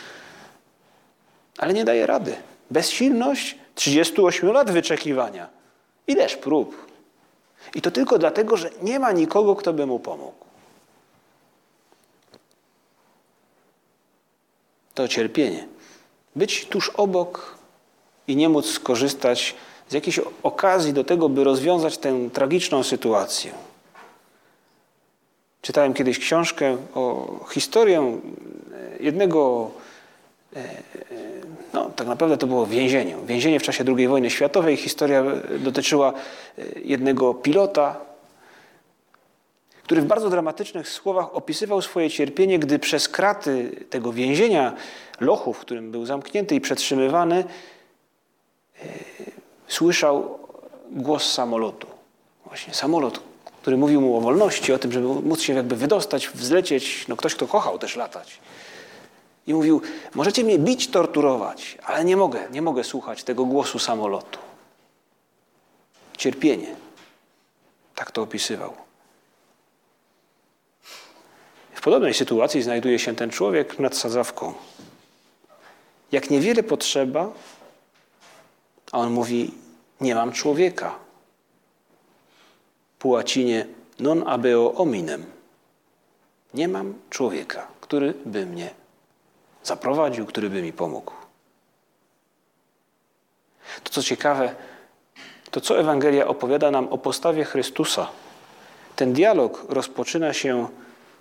Ale 1.58 1.74
nie 1.74 1.84
daje 1.84 2.06
rady. 2.06 2.36
Bezsilność 2.70 3.58
38 3.74 4.52
lat 4.52 4.70
wyczekiwania. 4.70 5.48
Ileż 6.06 6.36
prób. 6.36 6.86
I 7.74 7.82
to 7.82 7.90
tylko 7.90 8.18
dlatego, 8.18 8.56
że 8.56 8.70
nie 8.82 8.98
ma 8.98 9.12
nikogo, 9.12 9.56
kto 9.56 9.72
by 9.72 9.86
mu 9.86 9.98
pomógł. 9.98 10.45
To 14.96 15.08
cierpienie. 15.08 15.66
Być 16.36 16.66
tuż 16.66 16.88
obok 16.88 17.58
i 18.28 18.36
nie 18.36 18.48
móc 18.48 18.66
skorzystać 18.66 19.54
z 19.88 19.92
jakiejś 19.92 20.20
okazji 20.42 20.92
do 20.92 21.04
tego, 21.04 21.28
by 21.28 21.44
rozwiązać 21.44 21.98
tę 21.98 22.30
tragiczną 22.32 22.82
sytuację. 22.82 23.52
Czytałem 25.62 25.94
kiedyś 25.94 26.18
książkę 26.18 26.76
o 26.94 27.26
historię 27.50 28.20
jednego, 29.00 29.70
e, 30.56 30.58
e, 30.58 30.70
no 31.72 31.90
tak 31.96 32.06
naprawdę 32.06 32.36
to 32.36 32.46
było 32.46 32.66
więzienie. 32.66 33.16
Więzienie 33.26 33.60
w 33.60 33.62
czasie 33.62 33.84
II 33.96 34.08
wojny 34.08 34.30
światowej. 34.30 34.76
Historia 34.76 35.24
dotyczyła 35.58 36.12
e, 36.12 36.62
jednego 36.84 37.34
pilota, 37.34 37.96
który 39.86 40.02
w 40.02 40.04
bardzo 40.04 40.30
dramatycznych 40.30 40.88
słowach 40.88 41.34
opisywał 41.34 41.82
swoje 41.82 42.10
cierpienie, 42.10 42.58
gdy 42.58 42.78
przez 42.78 43.08
kraty 43.08 43.86
tego 43.90 44.12
więzienia, 44.12 44.74
lochu, 45.20 45.52
w 45.52 45.58
którym 45.58 45.90
był 45.90 46.06
zamknięty 46.06 46.54
i 46.54 46.60
przetrzymywany, 46.60 47.44
słyszał 49.68 50.38
głos 50.90 51.32
samolotu. 51.32 51.86
Właśnie 52.46 52.74
samolot, 52.74 53.20
który 53.62 53.76
mówił 53.76 54.00
mu 54.00 54.16
o 54.16 54.20
wolności, 54.20 54.72
o 54.72 54.78
tym, 54.78 54.92
żeby 54.92 55.06
móc 55.06 55.40
się 55.40 55.54
jakby 55.54 55.76
wydostać, 55.76 56.28
wzlecieć. 56.28 57.08
No 57.08 57.16
ktoś, 57.16 57.34
kto 57.34 57.46
kochał 57.46 57.78
też 57.78 57.96
latać. 57.96 58.40
I 59.46 59.54
mówił, 59.54 59.82
możecie 60.14 60.44
mnie 60.44 60.58
bić, 60.58 60.88
torturować, 60.88 61.78
ale 61.84 62.04
nie 62.04 62.16
mogę, 62.16 62.48
nie 62.50 62.62
mogę 62.62 62.84
słuchać 62.84 63.24
tego 63.24 63.44
głosu 63.44 63.78
samolotu. 63.78 64.38
Cierpienie. 66.16 66.76
Tak 67.94 68.10
to 68.10 68.22
opisywał. 68.22 68.86
W 71.75 71.75
podobnej 71.86 72.14
sytuacji 72.14 72.62
znajduje 72.62 72.98
się 72.98 73.14
ten 73.14 73.30
człowiek 73.30 73.78
nad 73.78 73.96
sadzawką. 73.96 74.54
Jak 76.12 76.30
niewiele 76.30 76.62
potrzeba, 76.62 77.30
a 78.92 78.98
on 78.98 79.12
mówi, 79.12 79.54
nie 80.00 80.14
mam 80.14 80.32
człowieka. 80.32 80.98
Po 82.98 83.08
łacinie 83.08 83.66
non 83.98 84.28
abeo 84.28 84.74
ominem. 84.74 85.24
Nie 86.54 86.68
mam 86.68 86.94
człowieka, 87.10 87.66
który 87.80 88.14
by 88.24 88.46
mnie 88.46 88.70
zaprowadził, 89.62 90.26
który 90.26 90.50
by 90.50 90.62
mi 90.62 90.72
pomógł. 90.72 91.12
To 93.84 93.90
co 93.90 94.02
ciekawe, 94.02 94.54
to 95.50 95.60
co 95.60 95.80
Ewangelia 95.80 96.26
opowiada 96.26 96.70
nam 96.70 96.88
o 96.88 96.98
postawie 96.98 97.44
Chrystusa. 97.44 98.08
Ten 98.96 99.12
dialog 99.12 99.64
rozpoczyna 99.68 100.32
się 100.32 100.68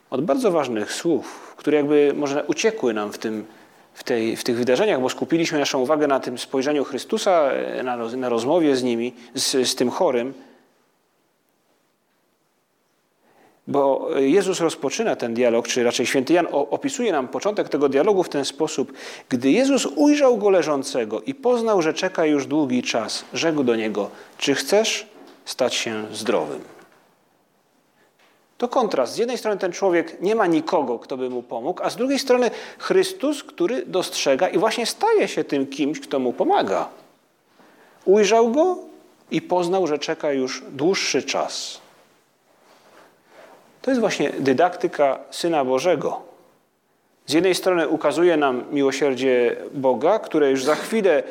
od 0.09 0.25
bardzo 0.25 0.51
ważnych 0.51 0.93
słów, 0.93 1.53
które 1.57 1.77
jakby 1.77 2.13
może 2.15 2.43
uciekły 2.43 2.93
nam 2.93 3.13
w, 3.13 3.17
tym, 3.17 3.45
w, 3.93 4.03
tej, 4.03 4.35
w 4.35 4.43
tych 4.43 4.57
wydarzeniach, 4.57 5.01
bo 5.01 5.09
skupiliśmy 5.09 5.59
naszą 5.59 5.79
uwagę 5.79 6.07
na 6.07 6.19
tym 6.19 6.37
spojrzeniu 6.37 6.83
Chrystusa, 6.83 7.51
na, 7.83 7.97
na 7.97 8.29
rozmowie 8.29 8.75
z 8.75 8.83
nimi, 8.83 9.13
z, 9.33 9.69
z 9.69 9.75
tym 9.75 9.89
chorym. 9.89 10.33
Bo 13.67 14.09
Jezus 14.15 14.59
rozpoczyna 14.59 15.15
ten 15.15 15.33
dialog, 15.33 15.67
czy 15.67 15.83
raczej 15.83 16.05
święty 16.05 16.33
Jan 16.33 16.47
opisuje 16.51 17.11
nam 17.11 17.27
początek 17.27 17.69
tego 17.69 17.89
dialogu 17.89 18.23
w 18.23 18.29
ten 18.29 18.45
sposób. 18.45 18.93
Gdy 19.29 19.51
Jezus 19.51 19.85
ujrzał 19.85 20.37
go 20.37 20.49
leżącego 20.49 21.21
i 21.21 21.35
poznał, 21.35 21.81
że 21.81 21.93
czeka 21.93 22.25
już 22.25 22.47
długi 22.47 22.83
czas, 22.83 23.25
rzekł 23.33 23.63
do 23.63 23.75
niego: 23.75 24.09
Czy 24.37 24.55
chcesz 24.55 25.07
stać 25.45 25.75
się 25.75 26.05
zdrowym? 26.11 26.74
To 28.57 28.67
kontrast. 28.67 29.13
Z 29.13 29.17
jednej 29.17 29.37
strony 29.37 29.57
ten 29.57 29.71
człowiek 29.71 30.21
nie 30.21 30.35
ma 30.35 30.47
nikogo, 30.47 30.99
kto 30.99 31.17
by 31.17 31.29
mu 31.29 31.43
pomógł, 31.43 31.83
a 31.83 31.89
z 31.89 31.95
drugiej 31.95 32.19
strony 32.19 32.51
Chrystus, 32.77 33.43
który 33.43 33.85
dostrzega 33.85 34.47
i 34.47 34.57
właśnie 34.57 34.85
staje 34.85 35.27
się 35.27 35.43
tym 35.43 35.67
kimś, 35.67 35.99
kto 35.99 36.19
mu 36.19 36.33
pomaga. 36.33 36.89
Ujrzał 38.05 38.51
go 38.51 38.77
i 39.31 39.41
poznał, 39.41 39.87
że 39.87 39.99
czeka 39.99 40.31
już 40.31 40.63
dłuższy 40.71 41.23
czas. 41.23 41.81
To 43.81 43.91
jest 43.91 44.01
właśnie 44.01 44.29
dydaktyka 44.39 45.19
Syna 45.31 45.65
Bożego. 45.65 46.21
Z 47.25 47.33
jednej 47.33 47.55
strony 47.55 47.87
ukazuje 47.87 48.37
nam 48.37 48.63
miłosierdzie 48.71 49.55
Boga, 49.73 50.19
które 50.19 50.51
już 50.51 50.63
za 50.63 50.75
chwilę 50.75 51.23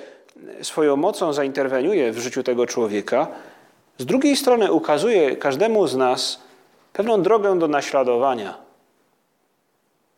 swoją 0.62 0.96
mocą 0.96 1.32
zainterweniuje 1.32 2.12
w 2.12 2.18
życiu 2.18 2.42
tego 2.42 2.66
człowieka. 2.66 3.26
Z 3.98 4.06
drugiej 4.06 4.36
strony 4.36 4.72
ukazuje 4.72 5.36
każdemu 5.36 5.86
z 5.86 5.96
nas 5.96 6.40
pewną 6.94 7.22
drogę 7.22 7.58
do 7.58 7.68
naśladowania. 7.68 8.58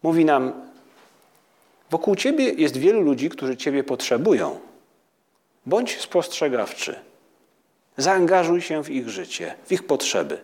Mówi 0.02 0.25
nam: 0.25 0.52
Wokół 1.90 2.16
ciebie 2.16 2.45
jest 2.45 2.76
wielu 2.76 3.00
ludzi, 3.00 3.30
którzy 3.30 3.56
ciebie 3.56 3.85
potrzebują. 3.85 4.61
Bądź 5.66 6.00
spostrzegawczy. 6.00 7.00
Zaangażuj 7.97 8.62
się 8.62 8.85
w 8.85 8.90
ich 8.90 9.09
życie, 9.09 9.54
w 9.66 9.73
ich 9.73 9.87
potrzeby 9.87 10.38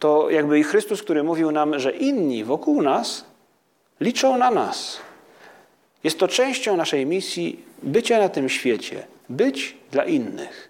to 0.00 0.30
jakby 0.30 0.58
i 0.58 0.62
Chrystus, 0.62 1.02
który 1.02 1.22
mówił 1.22 1.50
nam, 1.50 1.78
że 1.78 1.90
inni 1.90 2.44
wokół 2.44 2.82
nas 2.82 3.24
liczą 4.00 4.38
na 4.38 4.50
nas. 4.50 5.00
Jest 6.04 6.18
to 6.18 6.28
częścią 6.28 6.76
naszej 6.76 7.06
misji 7.06 7.64
bycia 7.82 8.18
na 8.18 8.28
tym 8.28 8.48
świecie, 8.48 9.06
być 9.28 9.76
dla 9.90 10.04
innych. 10.04 10.69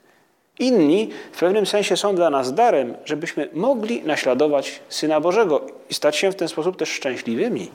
Inni 0.60 1.10
w 1.32 1.38
pewnym 1.38 1.66
sensie 1.66 1.96
są 1.96 2.14
dla 2.14 2.30
nas 2.30 2.54
darem, 2.54 2.96
żebyśmy 3.04 3.48
mogli 3.52 4.02
naśladować 4.02 4.80
Syna 4.88 5.20
Bożego 5.20 5.66
i 5.90 5.94
stać 5.94 6.16
się 6.16 6.30
w 6.30 6.34
ten 6.34 6.48
sposób 6.48 6.76
też 6.76 6.88
szczęśliwymi. 6.88 7.70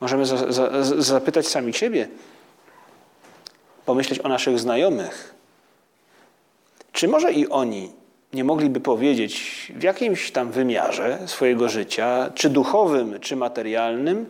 Możemy 0.00 0.26
za, 0.26 0.52
za, 0.52 0.84
zapytać 1.02 1.48
sami 1.48 1.72
siebie, 1.72 2.08
pomyśleć 3.86 4.20
o 4.20 4.28
naszych 4.28 4.58
znajomych, 4.58 5.34
czy 6.92 7.08
może 7.08 7.32
i 7.32 7.48
oni 7.48 7.92
nie 8.32 8.44
mogliby 8.44 8.80
powiedzieć 8.80 9.72
w 9.76 9.82
jakimś 9.82 10.30
tam 10.30 10.50
wymiarze 10.50 11.18
swojego 11.26 11.68
życia, 11.68 12.30
czy 12.34 12.50
duchowym, 12.50 13.20
czy 13.20 13.36
materialnym, 13.36 14.26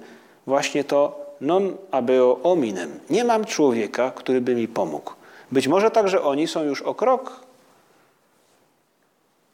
właśnie 0.47 0.85
to 0.85 1.24
non 1.41 1.77
abeo 1.91 2.41
ominem. 2.43 3.01
Nie 3.11 3.25
mam 3.25 3.45
człowieka, 3.45 4.11
który 4.11 4.41
by 4.41 4.55
mi 4.55 4.69
pomógł. 4.69 5.13
Być 5.53 5.69
może 5.69 5.91
także 5.91 6.23
oni 6.23 6.47
są 6.47 6.63
już 6.63 6.83
o 6.83 6.95
krok 6.95 7.41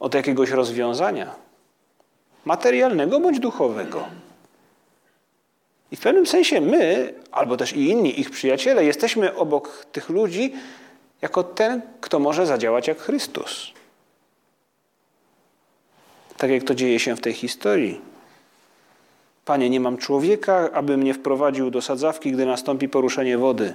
od 0.01 0.15
jakiegoś 0.15 0.51
rozwiązania 0.51 1.35
materialnego 2.45 3.21
bądź 3.21 3.41
duchowego. 3.41 4.09
I 5.91 5.97
w 5.97 6.01
pewnym 6.01 6.27
sensie 6.27 6.61
my, 6.61 7.15
albo 7.33 7.57
też 7.57 7.73
i 7.73 7.89
inni 7.89 8.21
ich 8.21 8.31
przyjaciele, 8.31 8.85
jesteśmy 8.85 9.37
obok 9.37 9.87
tych 9.93 10.09
ludzi, 10.09 10.53
jako 11.23 11.43
ten, 11.43 11.83
kto 12.01 12.19
może 12.19 12.47
zadziałać 12.47 12.89
jak 12.89 12.99
Chrystus. 12.99 13.73
Tak 16.37 16.51
jak 16.51 16.65
to 16.65 16.75
dzieje 16.75 16.99
się 16.99 17.17
w 17.17 17.21
tej 17.21 17.33
historii. 17.33 18.10
Panie, 19.51 19.71
nie 19.71 19.81
mam 19.81 19.97
człowieka, 19.97 20.71
aby 20.73 20.97
mnie 20.97 21.15
wprowadził 21.15 21.71
do 21.71 21.83
sadzawki, 21.83 22.33
gdy 22.33 22.47
nastąpi 22.47 22.89
poruszenie 22.89 23.39
wody. 23.39 23.75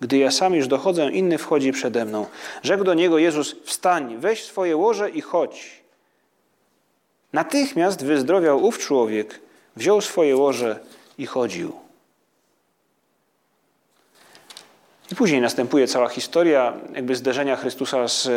Gdy 0.00 0.18
ja 0.18 0.30
sam 0.30 0.54
już 0.54 0.66
dochodzę, 0.66 1.10
inny 1.10 1.38
wchodzi 1.38 1.72
przede 1.72 2.04
mną. 2.04 2.26
Rzekł 2.62 2.84
do 2.84 2.94
niego 2.94 3.18
Jezus: 3.18 3.56
Wstań, 3.64 4.16
weź 4.18 4.44
swoje 4.44 4.76
łoże 4.76 5.10
i 5.10 5.20
chodź. 5.20 5.82
Natychmiast 7.32 8.04
wyzdrowiał 8.04 8.64
ów 8.64 8.78
człowiek, 8.78 9.40
wziął 9.76 10.00
swoje 10.00 10.36
łoże 10.36 10.80
i 11.18 11.26
chodził. 11.26 11.72
I 15.12 15.14
później 15.14 15.40
następuje 15.40 15.86
cała 15.86 16.08
historia 16.08 16.72
jakby 16.94 17.16
zderzenia 17.16 17.56
Chrystusa 17.56 18.08
z, 18.08 18.28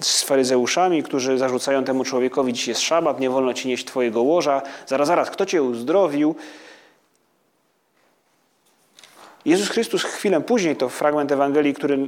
z 0.00 0.22
faryzeuszami, 0.22 1.02
którzy 1.02 1.38
zarzucają 1.38 1.84
temu 1.84 2.04
człowiekowi, 2.04 2.52
dziś 2.52 2.68
jest 2.68 2.80
szabat, 2.80 3.20
nie 3.20 3.30
wolno 3.30 3.54
ci 3.54 3.68
nieść 3.68 3.84
twojego 3.84 4.22
łoża. 4.22 4.62
Zaraz, 4.86 5.08
zaraz, 5.08 5.30
kto 5.30 5.46
cię 5.46 5.62
uzdrowił? 5.62 6.34
Jezus 9.44 9.68
Chrystus 9.68 10.02
chwilę 10.02 10.40
później, 10.40 10.76
to 10.76 10.88
fragment 10.88 11.32
Ewangelii, 11.32 11.74
który 11.74 11.98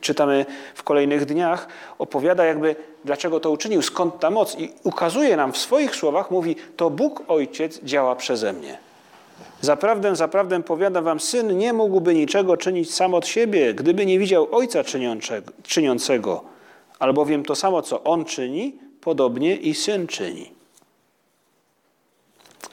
czytamy 0.00 0.46
w 0.74 0.82
kolejnych 0.82 1.24
dniach, 1.24 1.68
opowiada 1.98 2.44
jakby, 2.44 2.76
dlaczego 3.04 3.40
to 3.40 3.50
uczynił, 3.50 3.82
skąd 3.82 4.20
ta 4.20 4.30
moc 4.30 4.58
i 4.58 4.72
ukazuje 4.82 5.36
nam 5.36 5.52
w 5.52 5.58
swoich 5.58 5.96
słowach, 5.96 6.30
mówi, 6.30 6.56
to 6.76 6.90
Bóg 6.90 7.22
Ojciec 7.28 7.80
działa 7.82 8.16
przeze 8.16 8.52
mnie. 8.52 8.78
Zaprawdę, 9.60 10.16
zaprawdę 10.16 10.62
powiadam 10.62 11.04
wam, 11.04 11.20
syn 11.20 11.58
nie 11.58 11.72
mógłby 11.72 12.14
niczego 12.14 12.56
czynić 12.56 12.94
sam 12.94 13.14
od 13.14 13.26
siebie, 13.26 13.74
gdyby 13.74 14.06
nie 14.06 14.18
widział 14.18 14.48
ojca 14.52 14.84
czyniącego. 15.62 16.53
Albowiem 16.98 17.44
to 17.44 17.54
samo, 17.54 17.82
co 17.82 18.04
on 18.04 18.24
czyni, 18.24 18.78
podobnie 19.00 19.56
i 19.56 19.74
syn 19.74 20.06
czyni. 20.06 20.50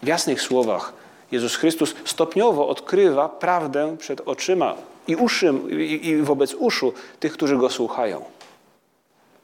W 0.04 0.08
jasnych 0.08 0.42
słowach 0.42 0.94
Jezus 1.32 1.56
Chrystus 1.56 1.96
stopniowo 2.06 2.68
odkrywa 2.68 3.30
prawdę 3.30 3.98
przed 3.98 4.22
oczyma 4.22 4.76
i, 5.08 5.16
uszy, 5.16 5.54
i 6.02 6.18
wobec 6.18 6.54
uszu 6.54 6.94
tych, 7.20 7.34
którzy 7.34 7.58
go 7.58 7.70
słuchają. 7.70 8.26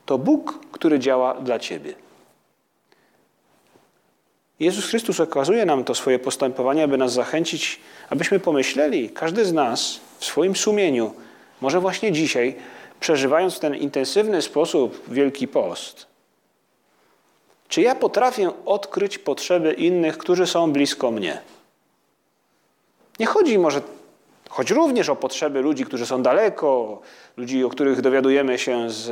To 0.06 0.18
Bóg, 0.18 0.60
który 0.72 1.00
działa 1.00 1.34
dla 1.34 1.60
ciebie. 1.60 1.94
Jezus 4.60 4.86
Chrystus 4.86 5.20
okazuje 5.20 5.66
nam 5.66 5.84
to 5.84 5.96
swoje 5.96 6.20
postępowanie, 6.20 6.84
aby 6.84 6.98
nas 6.98 7.14
zachęcić, 7.14 7.80
abyśmy 8.10 8.40
pomyśleli, 8.40 9.10
każdy 9.10 9.46
z 9.46 9.54
nas 9.54 10.00
w 10.20 10.26
swoim 10.26 10.56
sumieniu, 10.56 11.14
może 11.62 11.80
właśnie 11.80 12.12
dzisiaj, 12.12 12.56
przeżywając 13.00 13.56
w 13.56 13.60
ten 13.60 13.75
intensywny 13.75 14.42
sposób 14.42 15.04
Wielki 15.08 15.48
Post, 15.48 16.08
czy 17.68 17.82
ja 17.82 17.96
potrafię 17.96 18.51
odkryć 18.66 19.18
potrzeby 19.18 19.74
innych, 19.74 20.18
którzy 20.18 20.48
są 20.48 20.72
blisko 20.72 21.12
mnie? 21.12 21.42
Nie 23.20 23.25
chodzi 23.25 23.60
może, 23.60 23.82
choć 24.50 24.72
również 24.72 25.10
o 25.10 25.16
potrzeby 25.16 25.62
ludzi, 25.62 25.86
którzy 25.86 26.06
są 26.06 26.24
daleko, 26.24 27.01
ludzi, 27.38 27.63
o 27.63 27.70
których 27.70 28.01
dowiadujemy 28.01 28.60
się 28.60 28.89
z, 28.89 29.04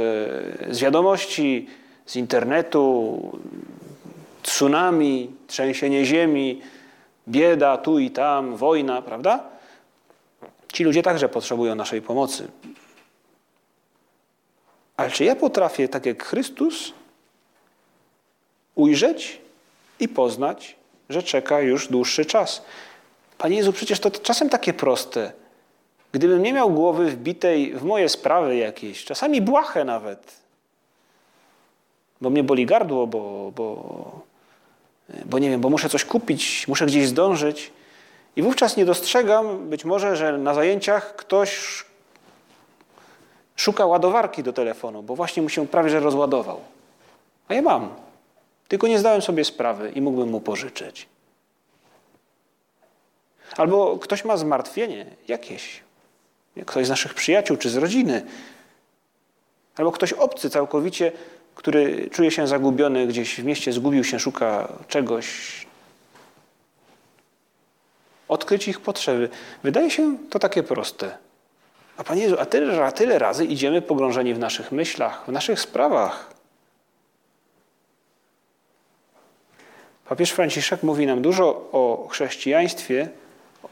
z 0.75 0.80
wiadomości, 0.80 1.68
z 2.06 2.15
internetu, 2.15 3.20
tsunami, 4.44 5.32
trzęsienie 5.48 6.06
ziemi, 6.06 6.62
bieda 7.27 7.77
tu 7.77 8.00
i 8.00 8.12
tam, 8.12 8.56
wojna, 8.56 9.01
prawda? 9.01 9.44
Ci 10.74 10.84
ludzie 10.84 11.04
także 11.04 11.30
potrzebują 11.30 11.75
naszej 11.75 12.01
pomocy. 12.01 12.48
Ale 14.98 15.12
czy 15.12 15.24
ja 15.24 15.36
potrafię, 15.36 15.90
tak 15.90 16.06
jak 16.06 16.24
Chrystus, 16.24 16.94
ujrzeć 18.75 19.42
i 20.00 20.08
poznać, 20.08 20.75
że 21.10 21.24
czeka 21.24 21.62
już 21.62 21.88
dłuższy 21.88 22.25
czas? 22.25 22.62
Panie 23.38 23.58
Jezu, 23.58 23.74
przecież 23.74 24.00
to 24.00 24.12
czasem 24.12 24.50
takie 24.50 24.74
proste. 24.74 25.32
Gdybym 26.12 26.44
nie 26.44 26.54
miał 26.54 26.70
głowy 26.70 27.12
wbitej 27.12 27.74
w 27.74 27.84
moje 27.84 28.10
sprawy 28.10 28.56
jakieś, 28.56 29.06
czasami 29.06 29.42
błahe 29.42 29.86
nawet, 29.86 30.34
bo 32.22 32.30
mnie 32.30 32.44
boli 32.44 32.66
gardło, 32.66 33.08
bo, 33.08 33.52
bo, 33.56 34.22
bo 35.25 35.40
nie 35.40 35.50
wiem, 35.50 35.62
bo 35.62 35.70
muszę 35.70 35.90
coś 35.90 36.06
kupić, 36.06 36.68
muszę 36.68 36.86
gdzieś 36.86 37.08
zdążyć. 37.08 37.72
I 38.36 38.42
wówczas 38.42 38.78
nie 38.78 38.86
dostrzegam 38.86 39.70
być 39.70 39.86
może, 39.86 40.16
że 40.16 40.38
na 40.38 40.54
zajęciach 40.54 41.16
ktoś 41.16 41.84
szuka 43.56 43.86
ładowarki 43.86 44.44
do 44.44 44.54
telefonu, 44.54 45.04
bo 45.04 45.16
właśnie 45.16 45.44
mu 45.44 45.50
się 45.50 45.68
prawie 45.68 45.90
że 45.90 46.00
rozładował. 46.00 46.60
A 47.48 47.54
ja 47.54 47.62
mam. 47.62 47.96
Tylko 48.68 48.88
nie 48.88 49.00
zdałem 49.00 49.22
sobie 49.22 49.46
sprawy 49.46 49.92
i 49.92 50.02
mógłbym 50.02 50.30
mu 50.30 50.42
pożyczyć. 50.42 51.08
Albo 53.58 53.98
ktoś 53.98 54.26
ma 54.26 54.38
zmartwienie 54.38 55.06
jakieś. 55.28 55.84
Ktoś 56.66 56.86
z 56.86 56.90
naszych 56.90 57.14
przyjaciół 57.14 57.58
czy 57.58 57.70
z 57.70 57.76
rodziny. 57.76 58.26
Albo 59.78 59.92
ktoś 59.92 60.14
obcy 60.14 60.50
całkowicie, 60.50 61.12
który 61.56 62.10
czuje 62.10 62.32
się 62.32 62.48
zagubiony 62.48 63.08
gdzieś 63.08 63.42
w 63.42 63.44
mieście, 63.44 63.74
zgubił 63.74 64.04
się, 64.04 64.20
szuka 64.20 64.74
czegoś. 64.88 65.28
Odkryć 68.28 68.68
ich 68.68 68.80
potrzeby. 68.80 69.30
Wydaje 69.64 69.92
się 69.92 70.18
to 70.30 70.40
takie 70.40 70.64
proste. 70.64 71.18
A 71.98 72.04
Panie 72.04 72.22
Jezu, 72.22 72.36
a 72.40 72.46
tyle, 72.46 72.92
tyle 72.92 73.20
razy 73.20 73.46
idziemy 73.46 73.82
pogrążeni 73.82 74.34
w 74.34 74.40
naszych 74.40 74.72
myślach, 74.72 75.24
w 75.28 75.32
naszych 75.32 75.60
sprawach. 75.60 76.34
Papież 80.10 80.32
Franciszek 80.32 80.84
mówi 80.84 81.06
nam 81.06 81.22
dużo 81.22 81.70
o 81.72 82.08
chrześcijaństwie, 82.12 83.10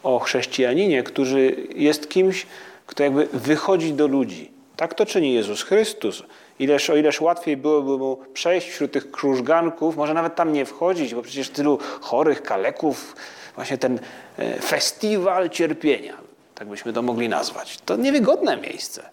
o 0.03 0.19
chrześcijaninie, 0.19 1.03
który 1.03 1.67
jest 1.75 2.09
kimś, 2.09 2.47
kto 2.87 3.03
jakby 3.03 3.27
wychodzi 3.33 3.93
do 3.93 4.07
ludzi. 4.07 4.51
Tak 4.75 4.93
to 4.93 5.05
czyni 5.05 5.33
Jezus 5.33 5.63
Chrystus. 5.63 6.23
Ileż, 6.59 6.89
o 6.89 6.95
ileż 6.95 7.21
łatwiej 7.21 7.57
byłoby 7.57 7.97
mu 7.97 8.17
przejść 8.33 8.69
wśród 8.69 8.91
tych 8.91 9.11
krużganków, 9.11 9.95
może 9.95 10.13
nawet 10.13 10.35
tam 10.35 10.53
nie 10.53 10.65
wchodzić, 10.65 11.15
bo 11.15 11.21
przecież 11.21 11.49
tylu 11.49 11.79
chorych, 12.01 12.43
kaleków, 12.43 13.15
właśnie 13.55 13.77
ten 13.77 13.99
e, 14.37 14.59
festiwal 14.59 15.49
cierpienia, 15.49 16.17
tak 16.55 16.67
byśmy 16.67 16.93
to 16.93 17.01
mogli 17.01 17.29
nazwać. 17.29 17.77
To 17.85 17.95
niewygodne 17.95 18.57
miejsce. 18.57 19.09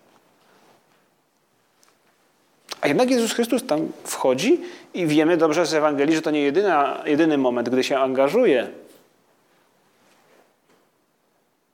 A 2.81 2.88
jednak 2.88 3.11
Jezus 3.11 3.33
Chrystus 3.33 3.66
tam 3.66 3.92
wchodzi 4.05 4.61
i 4.94 5.07
wiemy 5.07 5.37
dobrze 5.37 5.66
z 5.66 5.74
Ewangelii, 5.74 6.16
że 6.16 6.22
to 6.22 6.31
nie 6.31 6.40
jedyna, 6.40 7.03
jedyny 7.07 7.38
moment, 7.38 7.68
gdy 7.68 7.85
się 7.85 7.98
angażuje. 7.98 8.70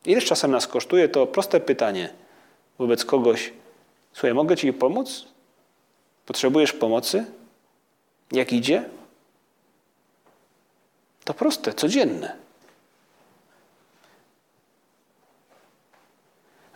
Ileż 0.05 0.25
czasem 0.25 0.51
nas 0.51 0.67
kosztuje 0.67 1.09
to 1.09 1.27
proste 1.27 1.61
pytanie 1.61 2.09
wobec 2.79 3.05
kogoś. 3.05 3.53
Słuchaj, 4.13 4.35
mogę 4.35 4.57
Ci 4.57 4.73
pomóc? 4.73 5.27
Potrzebujesz 6.27 6.73
pomocy? 6.73 7.25
Jak 8.33 8.53
idzie? 8.53 8.85
To 11.25 11.35
proste, 11.35 11.75
codzienne. 11.75 12.46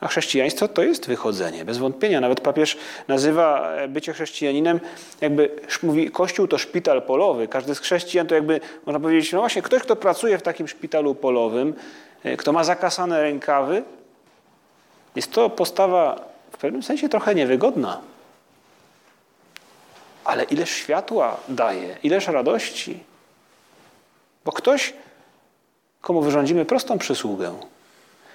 A 0.00 0.08
chrześcijaństwo 0.08 0.68
to 0.68 0.82
jest 0.82 1.06
wychodzenie, 1.06 1.64
bez 1.64 1.78
wątpienia. 1.78 2.20
Nawet 2.20 2.40
papież 2.40 2.76
nazywa 3.08 3.72
bycie 3.88 4.12
chrześcijaninem, 4.12 4.80
jakby 5.20 5.50
mówi, 5.82 6.10
Kościół 6.10 6.48
to 6.48 6.58
szpital 6.58 7.02
polowy. 7.02 7.48
Każdy 7.48 7.74
z 7.74 7.78
chrześcijan 7.78 8.26
to 8.26 8.34
jakby, 8.34 8.60
można 8.86 9.00
powiedzieć, 9.00 9.32
no 9.32 9.38
właśnie, 9.38 9.62
ktoś, 9.62 9.82
kto 9.82 9.96
pracuje 9.96 10.38
w 10.38 10.42
takim 10.42 10.68
szpitalu 10.68 11.14
polowym, 11.14 11.74
e, 12.24 12.36
kto 12.36 12.52
ma 12.52 12.64
zakasane 12.64 13.22
rękawy, 13.22 13.82
jest 15.16 15.32
to 15.32 15.50
postawa 15.50 16.24
w 16.52 16.56
pewnym 16.56 16.82
sensie 16.82 17.08
trochę 17.08 17.34
niewygodna. 17.34 18.00
Ale 20.24 20.44
ileż 20.44 20.70
światła 20.70 21.36
daje, 21.48 21.96
ileż 22.02 22.26
radości. 22.26 23.00
Bo 24.44 24.52
ktoś, 24.52 24.92
komu 26.00 26.22
wyrządzimy 26.22 26.64
prostą 26.64 26.98
przysługę, 26.98 27.54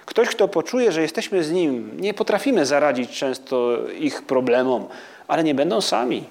Ktoś, 0.06 0.28
kto 0.28 0.48
poczuje, 0.48 0.92
że 0.92 1.02
jesteśmy 1.02 1.44
z 1.44 1.52
nim, 1.52 2.00
nie 2.00 2.14
potrafimy 2.14 2.66
zaradzić 2.66 3.10
często 3.10 3.78
ich 3.98 4.22
problemom, 4.22 4.86
ale 5.28 5.44
nie 5.44 5.54
będą 5.54 5.80
sami. 5.80 6.24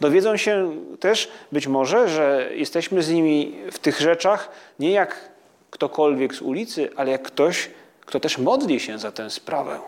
Dowiedzą 0.00 0.36
się 0.36 0.76
też 1.00 1.28
być 1.52 1.66
może, 1.66 2.08
że 2.08 2.50
jesteśmy 2.54 3.02
z 3.02 3.10
nimi 3.10 3.56
w 3.72 3.78
tych 3.78 4.00
rzeczach 4.00 4.50
nie 4.78 4.90
jak 4.90 5.30
ktokolwiek 5.70 6.34
z 6.34 6.42
ulicy, 6.42 6.90
ale 6.96 7.10
jak 7.10 7.22
ktoś, 7.22 7.70
kto 8.00 8.20
też 8.20 8.38
modli 8.38 8.80
się 8.80 8.98
za 8.98 9.12
tę 9.12 9.30
sprawę. 9.30 9.78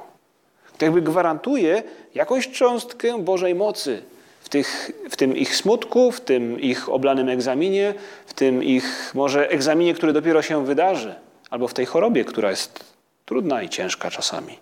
Kto 0.66 0.84
jakby 0.84 1.02
gwarantuje 1.02 1.82
jakąś 2.14 2.48
cząstkę 2.50 3.18
Bożej 3.18 3.54
mocy 3.54 4.02
w, 4.40 4.48
tych, 4.48 4.90
w 5.11 5.16
tym 5.16 5.37
ich 5.37 5.56
smutku, 5.56 6.12
w 6.12 6.20
tym 6.20 6.61
ich 6.61 6.88
oblanym 6.88 7.28
egzaminie, 7.28 7.94
w 8.26 8.34
tym 8.34 8.64
ich 8.64 9.11
może 9.14 9.50
egzaminie, 9.50 9.94
który 9.94 10.12
dopiero 10.12 10.42
się 10.42 10.66
wydarzy, 10.66 11.14
albo 11.50 11.68
w 11.68 11.74
tej 11.74 11.87
chorobie, 11.87 12.24
która 12.24 12.50
jest 12.50 12.84
trudna 13.26 13.62
i 13.62 13.68
ciężka 13.68 14.11
czasami. 14.11 14.58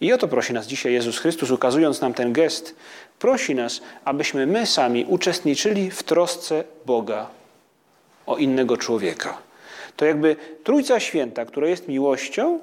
I 0.00 0.12
o 0.12 0.18
to 0.18 0.28
prosi 0.28 0.52
nas 0.52 0.66
dzisiaj 0.66 0.92
Jezus 0.92 1.18
Chrystus, 1.18 1.50
ukazując 1.50 2.00
nam 2.00 2.14
ten 2.14 2.32
gest. 2.32 2.74
Prosi 3.18 3.54
nas, 3.54 3.80
abyśmy 4.04 4.46
my 4.46 4.66
sami 4.66 5.04
uczestniczyli 5.04 5.90
w 5.90 6.02
trosce 6.02 6.64
Boga 6.86 7.26
o 8.26 8.36
innego 8.36 8.76
człowieka. 8.76 9.38
To 9.96 10.04
jakby 10.04 10.36
Trójca 10.64 11.00
Święta, 11.00 11.44
która 11.44 11.68
jest 11.68 11.88
miłością, 11.88 12.60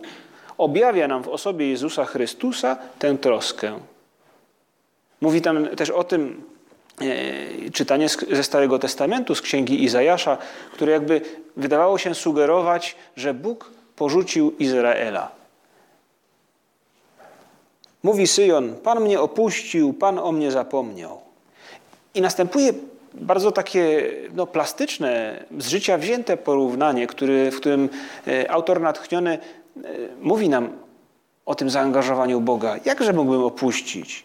objawia 0.58 1.08
nam 1.08 1.24
w 1.24 1.28
osobie 1.28 1.70
Jezusa 1.70 2.06
Chrystusa 2.06 2.78
tę 3.00 3.18
troskę. 3.18 3.80
Mówi 5.22 5.42
tam 5.42 5.68
też 5.68 5.90
o 5.90 6.04
tym 6.04 6.44
czytanie 7.74 8.08
ze 8.32 8.44
Starego 8.44 8.80
Testamentu, 8.80 9.36
z 9.36 9.42
księgi 9.42 9.84
Izajasza, 9.84 10.38
które 10.74 10.92
jakby 10.92 11.22
wydawało 11.58 11.98
się 11.98 12.16
sugerować, 12.16 12.96
że 13.16 13.34
Bóg 13.34 13.72
porzucił 13.96 14.54
Izraela. 14.60 15.32
Mówi 18.04 18.28
Syjon: 18.28 18.76
Pan 18.84 19.04
mnie 19.04 19.20
opuścił, 19.20 19.94
Pan 19.94 20.20
o 20.20 20.32
mnie 20.32 20.52
zapomniał. 20.52 21.22
I 22.14 22.22
następuje 22.22 22.74
bardzo 23.14 23.52
takie 23.52 24.12
no, 24.34 24.48
plastyczne, 24.48 25.44
z 25.58 25.68
życia 25.68 25.98
wzięte 25.98 26.38
porównanie, 26.38 27.08
który, 27.08 27.52
w 27.52 27.58
którym 27.58 27.90
e, 28.28 28.52
autor 28.52 28.82
natchniony 28.82 29.38
e, 29.38 29.82
mówi 30.22 30.50
nam 30.50 30.70
o 31.46 31.56
tym 31.56 31.70
zaangażowaniu 31.70 32.42
Boga. 32.42 32.76
Jakże 32.86 33.14
mógłbym 33.14 33.44
opuścić? 33.44 34.25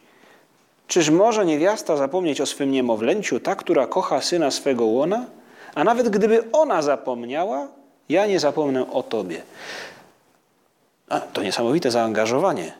Czyż 0.90 1.10
może 1.10 1.46
niewiasta 1.46 1.96
zapomnieć 1.96 2.40
o 2.40 2.46
swym 2.46 2.70
niemowlęciu, 2.70 3.40
ta, 3.40 3.56
która 3.56 3.86
kocha 3.86 4.20
syna 4.20 4.50
swego 4.50 4.84
łona? 4.84 5.26
A 5.74 5.84
nawet 5.84 6.08
gdyby 6.08 6.52
ona 6.52 6.82
zapomniała, 6.82 7.68
ja 8.08 8.26
nie 8.26 8.40
zapomnę 8.40 8.90
o 8.90 9.02
tobie. 9.02 9.42
A, 11.08 11.20
to 11.20 11.42
niesamowite 11.42 11.90
zaangażowanie. 11.90 12.72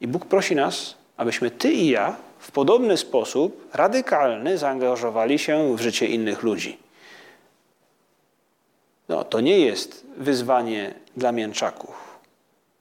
I 0.00 0.06
Bóg 0.08 0.26
prosi 0.26 0.56
nas, 0.56 0.94
abyśmy 1.16 1.50
ty 1.50 1.72
i 1.72 1.88
ja 1.88 2.16
w 2.38 2.50
podobny 2.50 2.96
sposób 2.96 3.68
radykalny 3.74 4.58
zaangażowali 4.58 5.38
się 5.38 5.76
w 5.76 5.80
życie 5.80 6.06
innych 6.06 6.42
ludzi. 6.42 6.78
No, 9.08 9.24
to 9.24 9.40
nie 9.40 9.58
jest 9.58 10.06
wyzwanie 10.16 10.94
dla 11.16 11.32
mięczaków. 11.32 12.18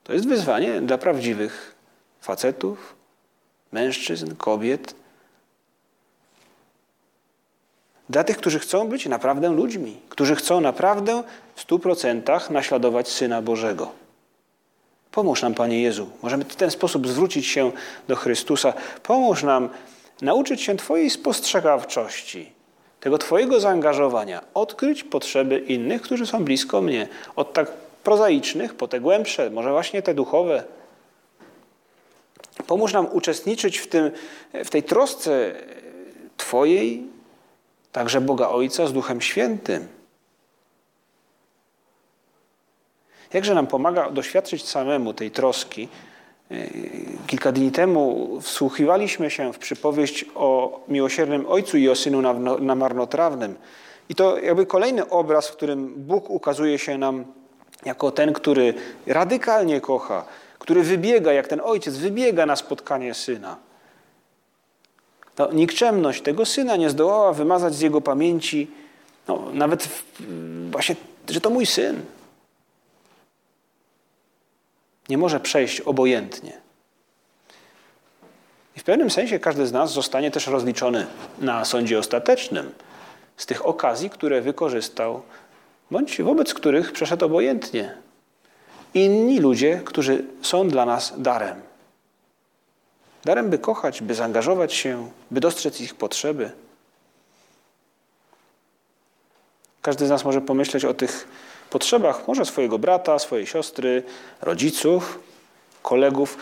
To 0.04 0.14
jest 0.14 0.28
wyzwanie 0.28 0.82
dla 0.82 0.98
prawdziwych 0.98 1.79
facetów, 2.22 2.96
mężczyzn, 3.72 4.36
kobiet. 4.36 4.96
Dla 8.10 8.24
tych, 8.24 8.38
którzy 8.38 8.60
chcą 8.60 8.88
być 8.88 9.06
naprawdę 9.06 9.50
ludźmi, 9.50 9.98
którzy 10.10 10.36
chcą 10.36 10.62
naprawdę 10.62 11.24
w 11.56 11.62
stu 11.62 11.80
procentach 11.80 12.50
naśladować 12.50 13.08
Syna 13.08 13.42
Bożego. 13.42 13.92
Pomóż 15.12 15.42
nam, 15.42 15.54
Panie 15.54 15.82
Jezu. 15.82 16.10
Możemy 16.22 16.46
w 16.46 16.56
ten 16.56 16.72
sposób 16.72 17.08
zwrócić 17.08 17.48
się 17.48 17.72
do 18.08 18.16
Chrystusa. 18.16 18.74
Pomóż 19.04 19.44
nam 19.44 19.70
nauczyć 20.22 20.62
się 20.62 20.78
Twojej 20.78 21.10
spostrzegawczości, 21.10 22.52
tego 23.00 23.18
Twojego 23.18 23.60
zaangażowania, 23.60 24.42
odkryć 24.54 25.04
potrzeby 25.04 25.60
innych, 25.60 26.02
którzy 26.02 26.26
są 26.26 26.44
blisko 26.44 26.82
mnie. 26.82 27.08
Od 27.36 27.54
tak 27.54 27.72
prozaicznych 28.04 28.74
po 28.74 28.88
te 28.88 29.00
głębsze, 29.00 29.50
może 29.50 29.72
właśnie 29.72 30.02
te 30.02 30.14
duchowe. 30.14 30.64
Pomóż 32.68 32.94
nam 32.94 33.08
uczestniczyć 33.12 33.78
w, 33.78 33.88
tym, 33.88 34.12
w 34.54 34.70
tej 34.70 34.84
trosce 34.84 35.56
Twojej, 36.38 37.04
także 37.92 38.22
Boga 38.22 38.50
Ojca 38.50 38.88
z 38.88 38.94
Duchem 38.94 39.22
Świętym. 39.22 39.88
Jakże 43.34 43.56
nam 43.56 43.68
pomaga 43.68 44.10
doświadczyć 44.10 44.68
samemu 44.68 45.14
tej 45.14 45.32
troski. 45.32 45.90
Kilka 47.28 47.52
dni 47.52 47.72
temu 47.72 48.30
wsłuchiwaliśmy 48.42 49.32
się 49.32 49.54
w 49.54 49.58
przypowieść 49.58 50.26
o 50.36 50.80
miłosiernym 50.88 51.46
Ojcu 51.48 51.78
i 51.78 51.90
o 51.90 51.96
Synu 51.96 52.22
na 52.60 52.76
marnotrawnym. 52.76 53.56
I 54.10 54.16
to 54.16 54.40
jakby 54.40 54.66
kolejny 54.66 55.10
obraz, 55.10 55.48
w 55.48 55.52
którym 55.52 55.94
Bóg 55.96 56.30
ukazuje 56.30 56.80
się 56.80 56.98
nam 56.98 57.26
jako 57.86 58.12
ten, 58.12 58.34
który 58.34 58.74
radykalnie 59.08 59.82
kocha, 59.82 60.26
który 60.70 60.84
wybiega, 60.84 61.34
jak 61.34 61.48
ten 61.48 61.62
ojciec 61.64 61.98
wybiega 61.98 62.46
na 62.46 62.56
spotkanie 62.56 63.14
syna. 63.14 63.58
To 65.36 65.54
nikczemność 65.54 66.22
tego 66.22 66.46
syna 66.46 66.76
nie 66.76 66.90
zdołała 66.90 67.34
wymazać 67.34 67.76
z 67.76 67.82
jego 67.82 68.02
pamięci, 68.02 68.72
no, 69.28 69.50
nawet 69.54 69.84
w, 69.84 70.04
właśnie, 70.72 70.96
że 71.30 71.42
to 71.42 71.50
mój 71.50 71.66
syn. 71.66 72.02
Nie 75.10 75.18
może 75.18 75.40
przejść 75.40 75.82
obojętnie. 75.82 76.62
I 78.78 78.80
w 78.80 78.84
pewnym 78.84 79.10
sensie 79.10 79.40
każdy 79.40 79.68
z 79.68 79.72
nas 79.72 79.94
zostanie 79.94 80.32
też 80.32 80.48
rozliczony 80.48 81.08
na 81.40 81.66
sądzie 81.66 82.00
ostatecznym 82.00 82.72
z 83.38 83.46
tych 83.46 83.66
okazji, 83.66 84.10
które 84.10 84.42
wykorzystał 84.42 85.22
bądź 85.92 86.22
wobec 86.22 86.54
których 86.54 86.92
przeszedł 86.92 87.26
obojętnie. 87.26 88.09
Inni 88.94 89.40
ludzie, 89.40 89.82
którzy 89.86 90.26
są 90.42 90.68
dla 90.68 90.86
nas 90.86 91.14
darem. 91.18 91.62
Darem, 93.26 93.50
by 93.50 93.58
kochać, 93.58 94.02
by 94.02 94.16
zaangażować 94.16 94.74
się, 94.74 95.10
by 95.32 95.40
dostrzec 95.40 95.82
ich 95.82 95.96
potrzeby. 95.96 96.52
Każdy 99.82 100.08
z 100.08 100.10
nas 100.10 100.26
może 100.26 100.42
pomyśleć 100.42 100.86
o 100.86 100.94
tych 100.94 101.28
potrzebach, 101.70 102.28
może 102.28 102.46
swojego 102.46 102.80
brata, 102.80 103.20
swojej 103.20 103.48
siostry, 103.48 104.04
rodziców, 104.42 105.20
kolegów. 105.82 106.38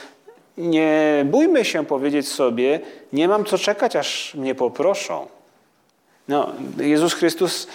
Nie 0.58 1.26
bójmy 1.26 1.66
się 1.66 1.86
powiedzieć 1.86 2.28
sobie, 2.28 2.80
nie 3.14 3.28
mam 3.28 3.46
co 3.46 3.58
czekać, 3.58 3.96
aż 3.96 4.34
mnie 4.36 4.56
poproszą. 4.56 5.28
No, 6.28 6.52
Jezus 6.78 7.14
Chrystus 7.14 7.68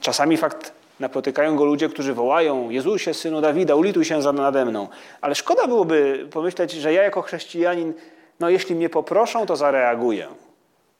czasami 0.00 0.36
fakt 0.36 0.79
napotykają 1.00 1.56
go 1.56 1.64
ludzie, 1.64 1.88
którzy 1.88 2.14
wołają: 2.14 2.70
Jezusie, 2.70 3.14
synu 3.14 3.40
Dawida, 3.40 3.74
ulituj 3.74 4.04
się 4.04 4.18
nade 4.18 4.64
mną. 4.64 4.88
Ale 5.20 5.34
szkoda 5.34 5.66
byłoby 5.66 6.28
pomyśleć, 6.30 6.72
że 6.72 6.92
ja 6.92 7.02
jako 7.02 7.22
chrześcijanin, 7.22 7.92
no 8.40 8.50
jeśli 8.50 8.74
mnie 8.74 8.88
poproszą, 8.88 9.46
to 9.46 9.56
zareaguję. 9.56 10.28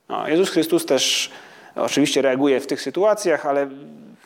No, 0.09 0.27
Jezus 0.27 0.49
Chrystus 0.49 0.85
też 0.85 1.31
oczywiście 1.75 2.21
reaguje 2.21 2.59
w 2.59 2.67
tych 2.67 2.81
sytuacjach, 2.81 3.45
ale 3.45 3.65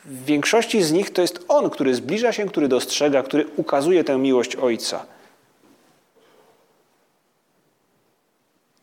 w 0.04 0.24
większości 0.24 0.82
z 0.82 0.92
nich 0.92 1.10
to 1.10 1.22
jest 1.22 1.44
On, 1.48 1.70
który 1.70 1.94
zbliża 1.94 2.32
się, 2.32 2.46
który 2.46 2.68
dostrzega, 2.68 3.22
który 3.22 3.46
ukazuje 3.56 4.04
tę 4.04 4.18
miłość 4.18 4.56
Ojca. 4.56 5.06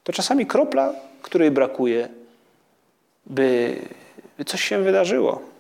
To 0.04 0.14
czasami 0.14 0.46
kropla, 0.46 0.94
której 1.22 1.52
brakuje, 1.52 2.10
by, 3.26 3.76
by 4.38 4.46
coś 4.46 4.64
się 4.64 4.84
wydarzyło 4.84 5.53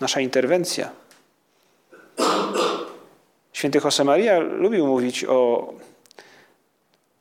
nasza 0.00 0.20
interwencja. 0.20 0.90
Święty 3.52 3.80
Josemaria 3.84 4.38
lubił 4.38 4.86
mówić 4.86 5.24
o, 5.24 5.72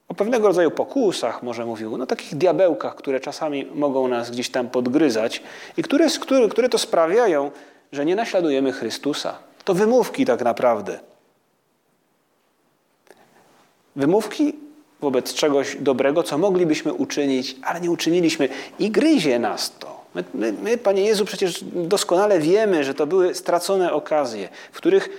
o 0.08 0.14
pewnego 0.14 0.48
rodzaju 0.48 0.72
pokusach, 0.72 1.44
może 1.44 1.66
mówił, 1.66 1.98
no 1.98 2.06
takich 2.06 2.36
diabełkach, 2.36 2.96
które 2.96 3.20
czasami 3.20 3.66
mogą 3.66 4.08
nas 4.08 4.32
gdzieś 4.32 4.50
tam 4.50 4.70
podgryzać 4.70 5.44
i 5.78 5.84
które, 5.84 6.08
które, 6.10 6.48
które 6.48 6.70
to 6.70 6.78
sprawiają, 6.78 7.52
że 7.92 8.06
nie 8.06 8.16
naśladujemy 8.16 8.72
Chrystusa. 8.72 9.38
To 9.64 9.74
wymówki 9.74 10.26
tak 10.26 10.42
naprawdę. 10.42 11.00
Wymówki 13.96 14.54
wobec 15.02 15.34
czegoś 15.34 15.76
dobrego, 15.76 16.24
co 16.24 16.38
moglibyśmy 16.38 16.94
uczynić, 16.94 17.56
ale 17.64 17.82
nie 17.82 17.92
uczyniliśmy 17.92 18.50
i 18.80 18.92
gryzie 18.92 19.40
nas 19.40 19.78
to. 19.80 19.94
My, 20.15 20.23
my, 20.34 20.54
my, 20.54 20.78
Panie 20.78 21.04
Jezu, 21.04 21.25
przecież 21.25 21.63
doskonale 21.63 22.39
wiemy, 22.39 22.84
że 22.84 22.93
to 22.93 23.08
były 23.08 23.36
stracone 23.36 23.93
okazje, 23.93 24.49
w 24.71 24.78
których 24.78 25.10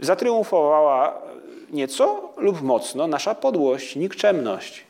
zatriumfowała 0.00 1.22
nieco 1.70 2.32
lub 2.36 2.62
mocno 2.62 3.06
nasza 3.06 3.34
podłość, 3.34 3.96
nikczemność. 3.96 4.84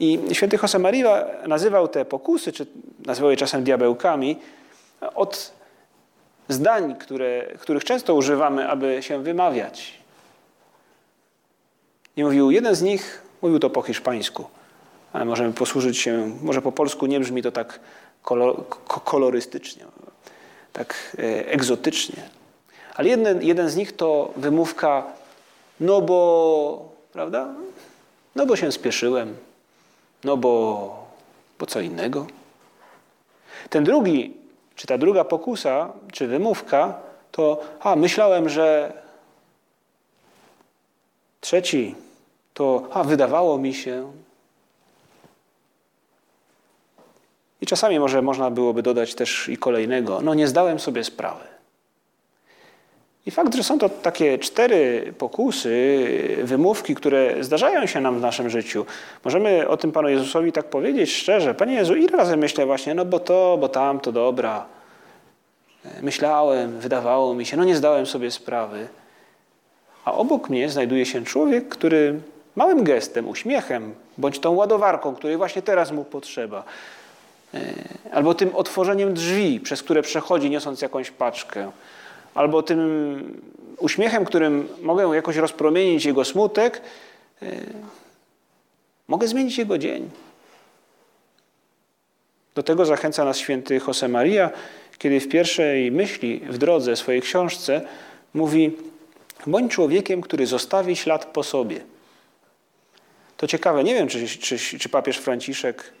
I 0.00 0.18
święty 0.32 0.58
Josemaria 0.62 1.26
nazywał 1.46 1.88
te 1.88 2.04
pokusy, 2.04 2.52
czy 2.52 2.66
nazywał 3.06 3.30
je 3.30 3.36
czasem 3.36 3.64
diabełkami, 3.64 4.38
od 5.14 5.52
zdań, 6.48 6.96
które, 6.96 7.46
których 7.58 7.84
często 7.84 8.14
używamy, 8.14 8.68
aby 8.68 9.02
się 9.02 9.22
wymawiać. 9.22 9.94
I 12.16 12.24
mówił, 12.24 12.50
jeden 12.50 12.74
z 12.74 12.82
nich, 12.82 13.22
mówił 13.42 13.58
to 13.58 13.70
po 13.70 13.82
hiszpańsku– 13.82 14.44
ale 15.12 15.24
możemy 15.24 15.52
posłużyć 15.52 15.98
się, 15.98 16.36
może 16.42 16.62
po 16.62 16.72
polsku 16.72 17.06
nie 17.06 17.20
brzmi 17.20 17.42
to 17.42 17.52
tak 17.52 17.80
kolor, 18.22 18.68
kolorystycznie, 18.86 19.84
tak 20.72 21.16
e, 21.18 21.48
egzotycznie. 21.48 22.22
Ale 22.94 23.08
jeden, 23.08 23.42
jeden 23.42 23.68
z 23.68 23.76
nich 23.76 23.96
to 23.96 24.32
wymówka, 24.36 25.06
no 25.80 26.00
bo, 26.00 26.88
prawda? 27.12 27.54
No 28.34 28.46
bo 28.46 28.56
się 28.56 28.72
spieszyłem, 28.72 29.36
no 30.24 30.36
bo, 30.36 31.06
bo 31.58 31.66
co 31.66 31.80
innego. 31.80 32.26
Ten 33.70 33.84
drugi, 33.84 34.36
czy 34.76 34.86
ta 34.86 34.98
druga 34.98 35.24
pokusa, 35.24 35.92
czy 36.12 36.26
wymówka, 36.26 36.94
to 37.32 37.60
a, 37.80 37.96
myślałem, 37.96 38.48
że 38.48 38.92
trzeci 41.40 41.94
to 42.54 42.88
a, 42.92 43.04
wydawało 43.04 43.58
mi 43.58 43.74
się, 43.74 44.12
I 47.62 47.66
czasami 47.66 48.00
może 48.00 48.22
można 48.22 48.50
byłoby 48.50 48.82
dodać 48.82 49.14
też 49.14 49.48
i 49.48 49.56
kolejnego. 49.56 50.20
No 50.20 50.34
nie 50.34 50.48
zdałem 50.48 50.80
sobie 50.80 51.04
sprawy. 51.04 51.44
I 53.26 53.30
fakt, 53.30 53.54
że 53.54 53.62
są 53.62 53.78
to 53.78 53.88
takie 53.88 54.38
cztery 54.38 55.12
pokusy, 55.18 56.06
wymówki, 56.42 56.94
które 56.94 57.44
zdarzają 57.44 57.86
się 57.86 58.00
nam 58.00 58.18
w 58.18 58.20
naszym 58.20 58.50
życiu. 58.50 58.86
Możemy 59.24 59.68
o 59.68 59.76
tym 59.76 59.92
Panu 59.92 60.08
Jezusowi 60.08 60.52
tak 60.52 60.64
powiedzieć 60.64 61.12
szczerze. 61.12 61.54
Panie 61.54 61.74
Jezu, 61.74 61.94
ile 61.94 62.18
razy 62.18 62.36
myślę 62.36 62.66
właśnie, 62.66 62.94
no 62.94 63.04
bo 63.04 63.18
to, 63.18 63.58
bo 63.60 63.68
tam, 63.68 64.00
to 64.00 64.12
dobra. 64.12 64.66
Myślałem, 66.02 66.80
wydawało 66.80 67.34
mi 67.34 67.46
się, 67.46 67.56
no 67.56 67.64
nie 67.64 67.76
zdałem 67.76 68.06
sobie 68.06 68.30
sprawy. 68.30 68.88
A 70.04 70.12
obok 70.12 70.50
mnie 70.50 70.68
znajduje 70.68 71.06
się 71.06 71.24
człowiek, 71.24 71.68
który 71.68 72.20
małym 72.56 72.84
gestem, 72.84 73.28
uśmiechem, 73.28 73.94
bądź 74.18 74.38
tą 74.38 74.50
ładowarką, 74.50 75.14
której 75.14 75.36
właśnie 75.36 75.62
teraz 75.62 75.92
mu 75.92 76.04
potrzeba, 76.04 76.64
E, 76.64 77.01
albo 78.12 78.34
tym 78.34 78.56
otworzeniem 78.56 79.14
drzwi, 79.14 79.60
przez 79.60 79.82
które 79.82 80.02
przechodzi, 80.02 80.50
niosąc 80.50 80.82
jakąś 80.82 81.10
paczkę, 81.10 81.70
albo 82.34 82.62
tym 82.62 83.40
uśmiechem, 83.78 84.24
którym 84.24 84.68
mogę 84.82 85.16
jakoś 85.16 85.36
rozpromienić 85.36 86.04
jego 86.04 86.24
smutek, 86.24 86.82
e, 87.42 87.46
mogę 89.08 89.28
zmienić 89.28 89.58
jego 89.58 89.78
dzień. 89.78 90.10
Do 92.54 92.62
tego 92.62 92.84
zachęca 92.84 93.24
nas 93.24 93.38
święty 93.38 93.80
Josemaria, 93.88 94.50
kiedy 94.98 95.20
w 95.20 95.28
pierwszej 95.28 95.92
myśli 95.92 96.40
w 96.40 96.58
drodze 96.58 96.96
swojej 96.96 97.22
książce 97.22 97.80
mówi: 98.34 98.76
Bądź 99.46 99.72
człowiekiem, 99.72 100.20
który 100.20 100.46
zostawi 100.46 100.96
ślad 100.96 101.24
po 101.26 101.42
sobie. 101.42 101.80
To 103.36 103.46
ciekawe, 103.46 103.84
nie 103.84 103.94
wiem, 103.94 104.08
czy, 104.08 104.28
czy, 104.28 104.58
czy 104.58 104.88
papież 104.88 105.18
Franciszek 105.18 105.92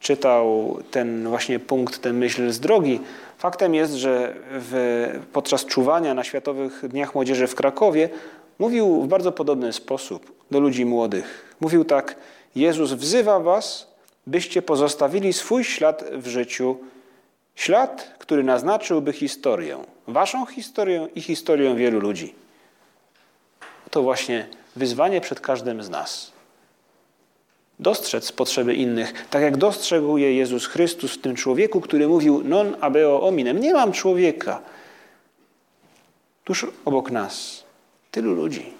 czytał 0.00 0.78
ten 0.90 1.28
właśnie 1.28 1.58
punkt, 1.58 2.00
tę 2.00 2.12
myśl 2.12 2.50
z 2.50 2.60
drogi. 2.60 3.00
Faktem 3.38 3.74
jest, 3.74 3.94
że 3.94 4.34
w, 4.50 5.20
podczas 5.32 5.64
czuwania 5.64 6.14
na 6.14 6.24
Światowych 6.24 6.88
Dniach 6.88 7.14
Młodzieży 7.14 7.46
w 7.46 7.54
Krakowie 7.54 8.08
mówił 8.58 9.02
w 9.02 9.08
bardzo 9.08 9.32
podobny 9.32 9.72
sposób 9.72 10.32
do 10.50 10.60
ludzi 10.60 10.84
młodych. 10.84 11.56
Mówił 11.60 11.84
tak: 11.84 12.16
Jezus 12.56 12.92
wzywa 12.92 13.40
was, 13.40 13.94
byście 14.26 14.62
pozostawili 14.62 15.32
swój 15.32 15.64
ślad 15.64 16.04
w 16.12 16.26
życiu, 16.26 16.76
ślad, 17.54 18.14
który 18.18 18.44
naznaczyłby 18.44 19.12
historię, 19.12 19.78
waszą 20.08 20.46
historię 20.46 21.08
i 21.14 21.20
historię 21.20 21.74
wielu 21.74 22.00
ludzi. 22.00 22.34
To 23.90 24.02
właśnie 24.02 24.46
wyzwanie 24.76 25.20
przed 25.20 25.40
każdym 25.40 25.82
z 25.82 25.90
nas. 25.90 26.33
Dostrzec 27.78 28.32
potrzeby 28.32 28.74
innych, 28.74 29.28
tak 29.30 29.42
jak 29.42 29.56
dostrzegł 29.56 30.16
je 30.16 30.34
Jezus 30.34 30.66
Chrystus 30.66 31.12
w 31.12 31.20
tym 31.20 31.36
człowieku, 31.36 31.80
który 31.80 32.08
mówił 32.08 32.42
non 32.44 32.76
abeo 32.80 33.20
hominem. 33.20 33.60
Nie 33.60 33.72
mam 33.72 33.92
człowieka. 33.92 34.60
Tuż 36.44 36.66
obok 36.84 37.10
nas. 37.10 37.64
Tylu 38.10 38.34
ludzi. 38.34 38.72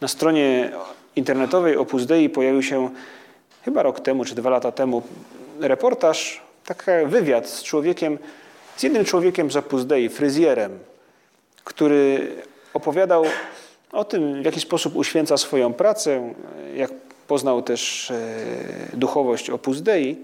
Na 0.00 0.08
stronie 0.08 0.72
internetowej 1.16 1.76
Opus 1.76 2.06
Dei 2.06 2.28
pojawił 2.28 2.62
się 2.62 2.90
chyba 3.64 3.82
rok 3.82 4.00
temu 4.00 4.24
czy 4.24 4.34
dwa 4.34 4.50
lata 4.50 4.72
temu 4.72 5.02
reportaż, 5.60 6.40
taki 6.64 6.90
wywiad 7.06 7.48
z 7.48 7.62
człowiekiem, 7.62 8.18
z 8.76 8.82
jednym 8.82 9.04
człowiekiem 9.04 9.50
z 9.50 9.56
Opus 9.56 9.84
Dei, 9.84 10.08
fryzjerem, 10.08 10.78
który 11.64 12.32
opowiadał 12.74 13.24
o 13.92 14.04
tym, 14.04 14.42
w 14.42 14.44
jaki 14.44 14.60
sposób 14.60 14.96
uświęca 14.96 15.36
swoją 15.36 15.72
pracę, 15.72 16.34
jak 16.76 16.90
poznał 17.28 17.62
też 17.62 18.10
e, 18.10 18.16
duchowość 18.92 19.50
Opus 19.50 19.80
Dei. 19.80 20.16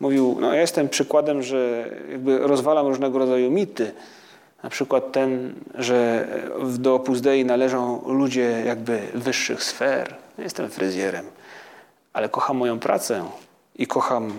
Mówił, 0.00 0.36
no 0.40 0.54
ja 0.54 0.60
jestem 0.60 0.88
przykładem, 0.88 1.42
że 1.42 1.90
jakby 2.10 2.38
rozwalam 2.38 2.86
różnego 2.86 3.18
rodzaju 3.18 3.50
mity. 3.50 3.92
Na 4.62 4.70
przykład 4.70 5.12
ten, 5.12 5.54
że 5.74 6.28
do 6.78 6.94
Opus 6.94 7.20
Dei 7.20 7.44
należą 7.44 8.02
ludzie 8.06 8.62
jakby 8.66 9.00
wyższych 9.14 9.64
sfer. 9.64 10.14
Jestem 10.38 10.70
fryzjerem, 10.70 11.26
ale 12.12 12.28
kocham 12.28 12.56
moją 12.56 12.78
pracę 12.78 13.24
i 13.76 13.86
kocham 13.86 14.32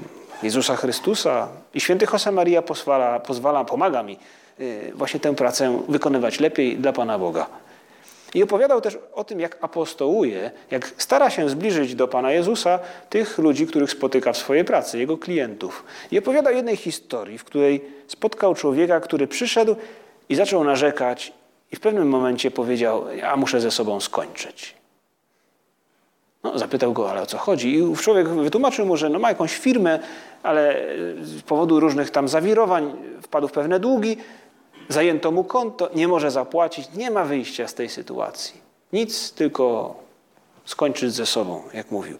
Jezusa 0.43 0.75
Chrystusa 0.75 1.47
i 1.73 1.79
święty 1.79 2.05
Josemaria 2.13 2.61
pozwala, 2.61 3.19
pozwala, 3.19 3.65
pomaga 3.65 4.03
mi 4.03 4.17
y, 4.59 4.91
właśnie 4.95 5.19
tę 5.19 5.35
pracę 5.35 5.81
wykonywać 5.89 6.39
lepiej 6.39 6.77
dla 6.77 6.93
Pana 6.93 7.19
Boga. 7.19 7.45
I 8.35 8.43
opowiadał 8.43 8.81
też 8.81 8.97
o 9.13 9.23
tym, 9.23 9.39
jak 9.39 9.57
apostołuje, 9.61 10.51
jak 10.71 10.91
stara 10.97 11.29
się 11.29 11.49
zbliżyć 11.49 11.95
do 11.95 12.07
Pana 12.07 12.31
Jezusa 12.31 12.79
tych 13.09 13.37
ludzi, 13.37 13.67
których 13.67 13.91
spotyka 13.91 14.33
w 14.33 14.37
swojej 14.37 14.65
pracy, 14.65 14.99
jego 14.99 15.17
klientów. 15.17 15.83
I 16.11 16.19
opowiada 16.19 16.51
jednej 16.51 16.75
historii, 16.75 17.37
w 17.37 17.43
której 17.43 17.85
spotkał 18.07 18.55
człowieka, 18.55 18.99
który 18.99 19.27
przyszedł 19.27 19.75
i 20.29 20.35
zaczął 20.35 20.63
narzekać 20.63 21.33
i 21.71 21.75
w 21.75 21.79
pewnym 21.79 22.09
momencie 22.09 22.51
powiedział, 22.51 23.05
ja 23.15 23.35
muszę 23.35 23.61
ze 23.61 23.71
sobą 23.71 23.99
skończyć. 23.99 24.75
No, 26.43 26.59
zapytał 26.59 26.93
go, 26.93 27.11
ale 27.11 27.21
o 27.21 27.25
co 27.25 27.37
chodzi? 27.37 27.77
I 27.77 27.95
człowiek 27.95 28.27
wytłumaczył 28.27 28.85
mu, 28.85 28.97
że 28.97 29.09
no, 29.09 29.19
ma 29.19 29.29
jakąś 29.29 29.57
firmę, 29.57 29.99
ale 30.43 30.85
z 31.21 31.41
powodu 31.41 31.79
różnych 31.79 32.09
tam 32.09 32.27
zawirowań 32.27 32.93
wpadł 33.21 33.47
w 33.47 33.51
pewne 33.51 33.79
długi, 33.79 34.17
zajęto 34.89 35.31
mu 35.31 35.43
konto, 35.43 35.89
nie 35.95 36.07
może 36.07 36.31
zapłacić, 36.31 36.87
nie 36.95 37.11
ma 37.11 37.23
wyjścia 37.23 37.67
z 37.67 37.73
tej 37.73 37.89
sytuacji. 37.89 38.61
Nic, 38.93 39.31
tylko 39.31 39.95
skończyć 40.65 41.13
ze 41.13 41.25
sobą, 41.25 41.61
jak 41.73 41.91
mówił. 41.91 42.17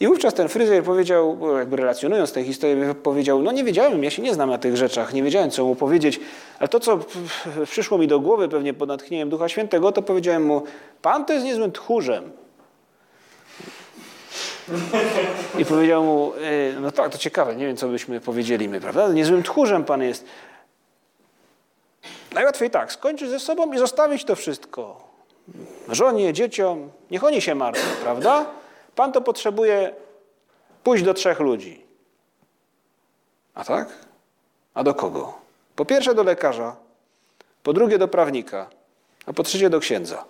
I 0.00 0.06
wówczas 0.06 0.34
ten 0.34 0.48
fryzjer 0.48 0.84
powiedział, 0.84 1.38
jakby 1.58 1.76
relacjonując 1.76 2.32
tę 2.32 2.44
historię, 2.44 2.94
powiedział, 3.02 3.42
no 3.42 3.52
nie 3.52 3.64
wiedziałem, 3.64 4.04
ja 4.04 4.10
się 4.10 4.22
nie 4.22 4.34
znam 4.34 4.50
na 4.50 4.58
tych 4.58 4.76
rzeczach, 4.76 5.14
nie 5.14 5.22
wiedziałem, 5.22 5.50
co 5.50 5.64
mu 5.64 5.76
powiedzieć, 5.76 6.20
ale 6.58 6.68
to, 6.68 6.80
co 6.80 6.98
przyszło 7.70 7.98
mi 7.98 8.08
do 8.08 8.20
głowy, 8.20 8.48
pewnie 8.48 8.74
pod 8.74 8.88
natchnieniem 8.88 9.30
Ducha 9.30 9.48
Świętego, 9.48 9.92
to 9.92 10.02
powiedziałem 10.02 10.46
mu, 10.46 10.62
pan 11.02 11.24
to 11.24 11.32
jest 11.32 11.44
niezłym 11.44 11.72
tchórzem. 11.72 12.30
I 15.58 15.64
powiedział 15.64 16.04
mu, 16.04 16.32
e, 16.76 16.80
no 16.80 16.90
tak, 16.90 17.12
to 17.12 17.18
ciekawe, 17.18 17.56
nie 17.56 17.66
wiem, 17.66 17.76
co 17.76 17.88
byśmy 17.88 18.20
powiedzieli 18.20 18.68
my, 18.68 18.80
prawda? 18.80 19.12
Niezłym 19.12 19.42
tchórzem 19.42 19.84
pan 19.84 20.02
jest. 20.02 20.24
Najłatwiej 22.34 22.70
tak, 22.70 22.92
skończyć 22.92 23.30
ze 23.30 23.40
sobą 23.40 23.72
i 23.72 23.78
zostawić 23.78 24.24
to 24.24 24.36
wszystko. 24.36 25.08
Żonie, 25.88 26.32
dzieciom, 26.32 26.90
niech 27.10 27.24
oni 27.24 27.40
się 27.40 27.54
martwią, 27.54 28.02
prawda? 28.02 28.46
Pan 28.94 29.12
to 29.12 29.20
potrzebuje 29.20 29.94
pójść 30.84 31.04
do 31.04 31.14
trzech 31.14 31.40
ludzi. 31.40 31.84
A 33.54 33.64
tak? 33.64 33.88
A 34.74 34.82
do 34.84 34.94
kogo? 34.94 35.34
Po 35.76 35.84
pierwsze 35.84 36.14
do 36.14 36.22
lekarza, 36.22 36.76
po 37.62 37.72
drugie 37.72 37.98
do 37.98 38.08
prawnika, 38.08 38.70
a 39.26 39.32
po 39.32 39.42
trzecie 39.42 39.70
do 39.70 39.80
księdza. 39.80 40.24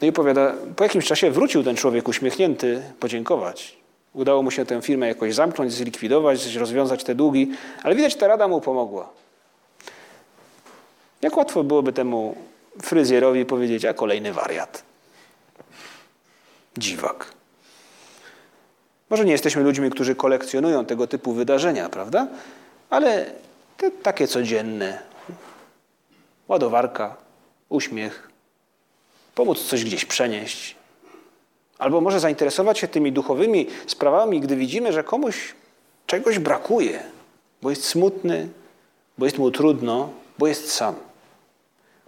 No 0.00 0.06
i 0.06 0.10
opowiada, 0.10 0.54
po 0.76 0.84
jakimś 0.84 1.06
czasie 1.06 1.30
wrócił 1.30 1.64
ten 1.64 1.76
człowiek 1.76 2.08
uśmiechnięty 2.08 2.82
podziękować. 3.00 3.79
Udało 4.14 4.42
mu 4.42 4.50
się 4.50 4.66
tę 4.66 4.82
firmę 4.82 5.08
jakoś 5.08 5.34
zamknąć, 5.34 5.72
zlikwidować, 5.72 6.54
rozwiązać 6.54 7.04
te 7.04 7.14
długi, 7.14 7.52
ale 7.82 7.94
widać, 7.94 8.16
ta 8.16 8.26
rada 8.26 8.48
mu 8.48 8.60
pomogła. 8.60 9.08
Jak 11.22 11.36
łatwo 11.36 11.64
byłoby 11.64 11.92
temu 11.92 12.36
fryzjerowi 12.82 13.44
powiedzieć, 13.44 13.84
a 13.84 13.94
kolejny 13.94 14.32
wariat. 14.32 14.82
Dziwak. 16.78 17.26
Może 19.10 19.24
nie 19.24 19.32
jesteśmy 19.32 19.62
ludźmi, 19.62 19.90
którzy 19.90 20.14
kolekcjonują 20.14 20.84
tego 20.84 21.06
typu 21.06 21.32
wydarzenia, 21.32 21.88
prawda? 21.88 22.26
Ale 22.90 23.32
te 23.76 23.90
takie 23.90 24.26
codzienne. 24.26 25.02
Ładowarka, 26.48 27.16
uśmiech, 27.68 28.30
pomóc 29.34 29.64
coś 29.64 29.84
gdzieś 29.84 30.04
przenieść, 30.04 30.76
Albo 31.80 32.00
może 32.00 32.20
zainteresować 32.20 32.78
się 32.78 32.88
tymi 32.88 33.12
duchowymi 33.12 33.66
sprawami, 33.86 34.40
gdy 34.40 34.56
widzimy, 34.56 34.92
że 34.92 35.04
komuś 35.04 35.54
czegoś 36.06 36.38
brakuje, 36.38 37.02
bo 37.62 37.70
jest 37.70 37.84
smutny, 37.84 38.48
bo 39.18 39.24
jest 39.24 39.38
mu 39.38 39.50
trudno, 39.50 40.10
bo 40.38 40.46
jest 40.46 40.72
sam. 40.72 40.94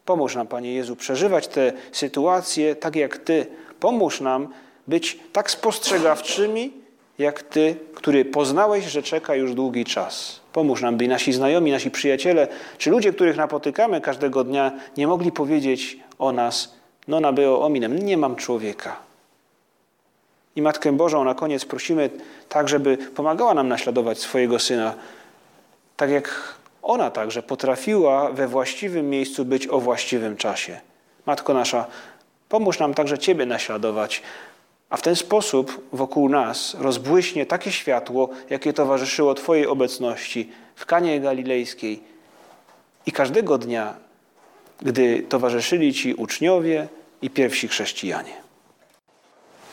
Pomóż 0.05 0.35
nam, 0.35 0.47
Panie 0.47 0.75
Jezu, 0.75 0.97
przeżywać 0.97 1.49
te 1.49 1.73
sytuacje 1.93 2.77
tak 2.77 2.97
jak 2.97 3.19
Ty. 3.19 3.47
Pomóż 3.81 4.21
nam 4.21 4.49
być 4.87 5.19
tak 5.33 5.51
spostrzegawczymi, 5.51 6.73
jak 7.19 7.43
Ty, 7.43 7.77
który 7.95 8.25
poznałeś, 8.25 8.85
że 8.85 9.03
czeka 9.03 9.35
już 9.35 9.55
długi 9.55 9.85
czas. 9.85 10.41
Pomóż 10.53 10.83
nam, 10.83 10.97
by 10.97 11.09
nasi 11.09 11.33
znajomi, 11.33 11.71
nasi 11.71 11.91
przyjaciele, 11.91 12.49
czy 12.79 12.91
ludzie, 12.91 13.13
których 13.13 13.37
napotykamy 13.37 14.01
każdego 14.01 14.45
dnia, 14.45 14.73
nie 14.97 15.07
mogli 15.07 15.33
powiedzieć 15.33 15.99
o 16.19 16.33
nas, 16.33 16.75
no 17.09 17.21
nabeo 17.21 17.63
ominem, 17.63 17.99
nie 17.99 18.17
mam 18.17 18.37
człowieka. 18.37 19.12
I 20.57 20.63
Matkę 20.63 20.93
Bożą 20.93 21.25
na 21.25 21.35
koniec 21.35 21.65
prosimy 21.65 22.11
tak, 22.49 22.69
żeby 22.69 22.97
pomagała 22.97 23.55
nam 23.55 23.69
naśladować 23.69 24.19
swojego 24.19 24.59
Syna, 24.59 24.95
tak 25.97 26.11
jak 26.11 26.55
ona 26.83 27.11
także 27.11 27.43
potrafiła 27.43 28.33
we 28.33 28.49
właściwym 28.49 29.11
miejscu 29.11 29.45
być 29.45 29.67
o 29.69 29.81
właściwym 29.81 30.37
czasie. 30.37 30.81
Matko 31.27 31.55
nasza, 31.55 31.87
pomóż 32.49 32.79
nam 32.79 32.95
także 32.95 33.19
Ciebie 33.19 33.47
naśladować, 33.47 34.23
a 34.91 34.97
w 34.97 35.03
ten 35.03 35.17
sposób 35.17 35.89
wokół 35.93 36.29
nas 36.29 36.77
rozbłyśnie 36.79 37.47
takie 37.47 37.73
światło, 37.73 38.29
jakie 38.51 38.73
towarzyszyło 38.73 39.35
Twojej 39.35 39.67
obecności 39.67 40.53
w 40.75 40.87
Kanie 40.87 41.21
Galilejskiej 41.21 42.03
i 43.07 43.13
każdego 43.13 43.59
dnia, 43.59 43.95
gdy 44.83 45.23
towarzyszyli 45.23 45.95
Ci 45.95 46.15
uczniowie 46.15 46.89
i 47.23 47.31
pierwsi 47.31 47.69
chrześcijanie. 47.69 48.42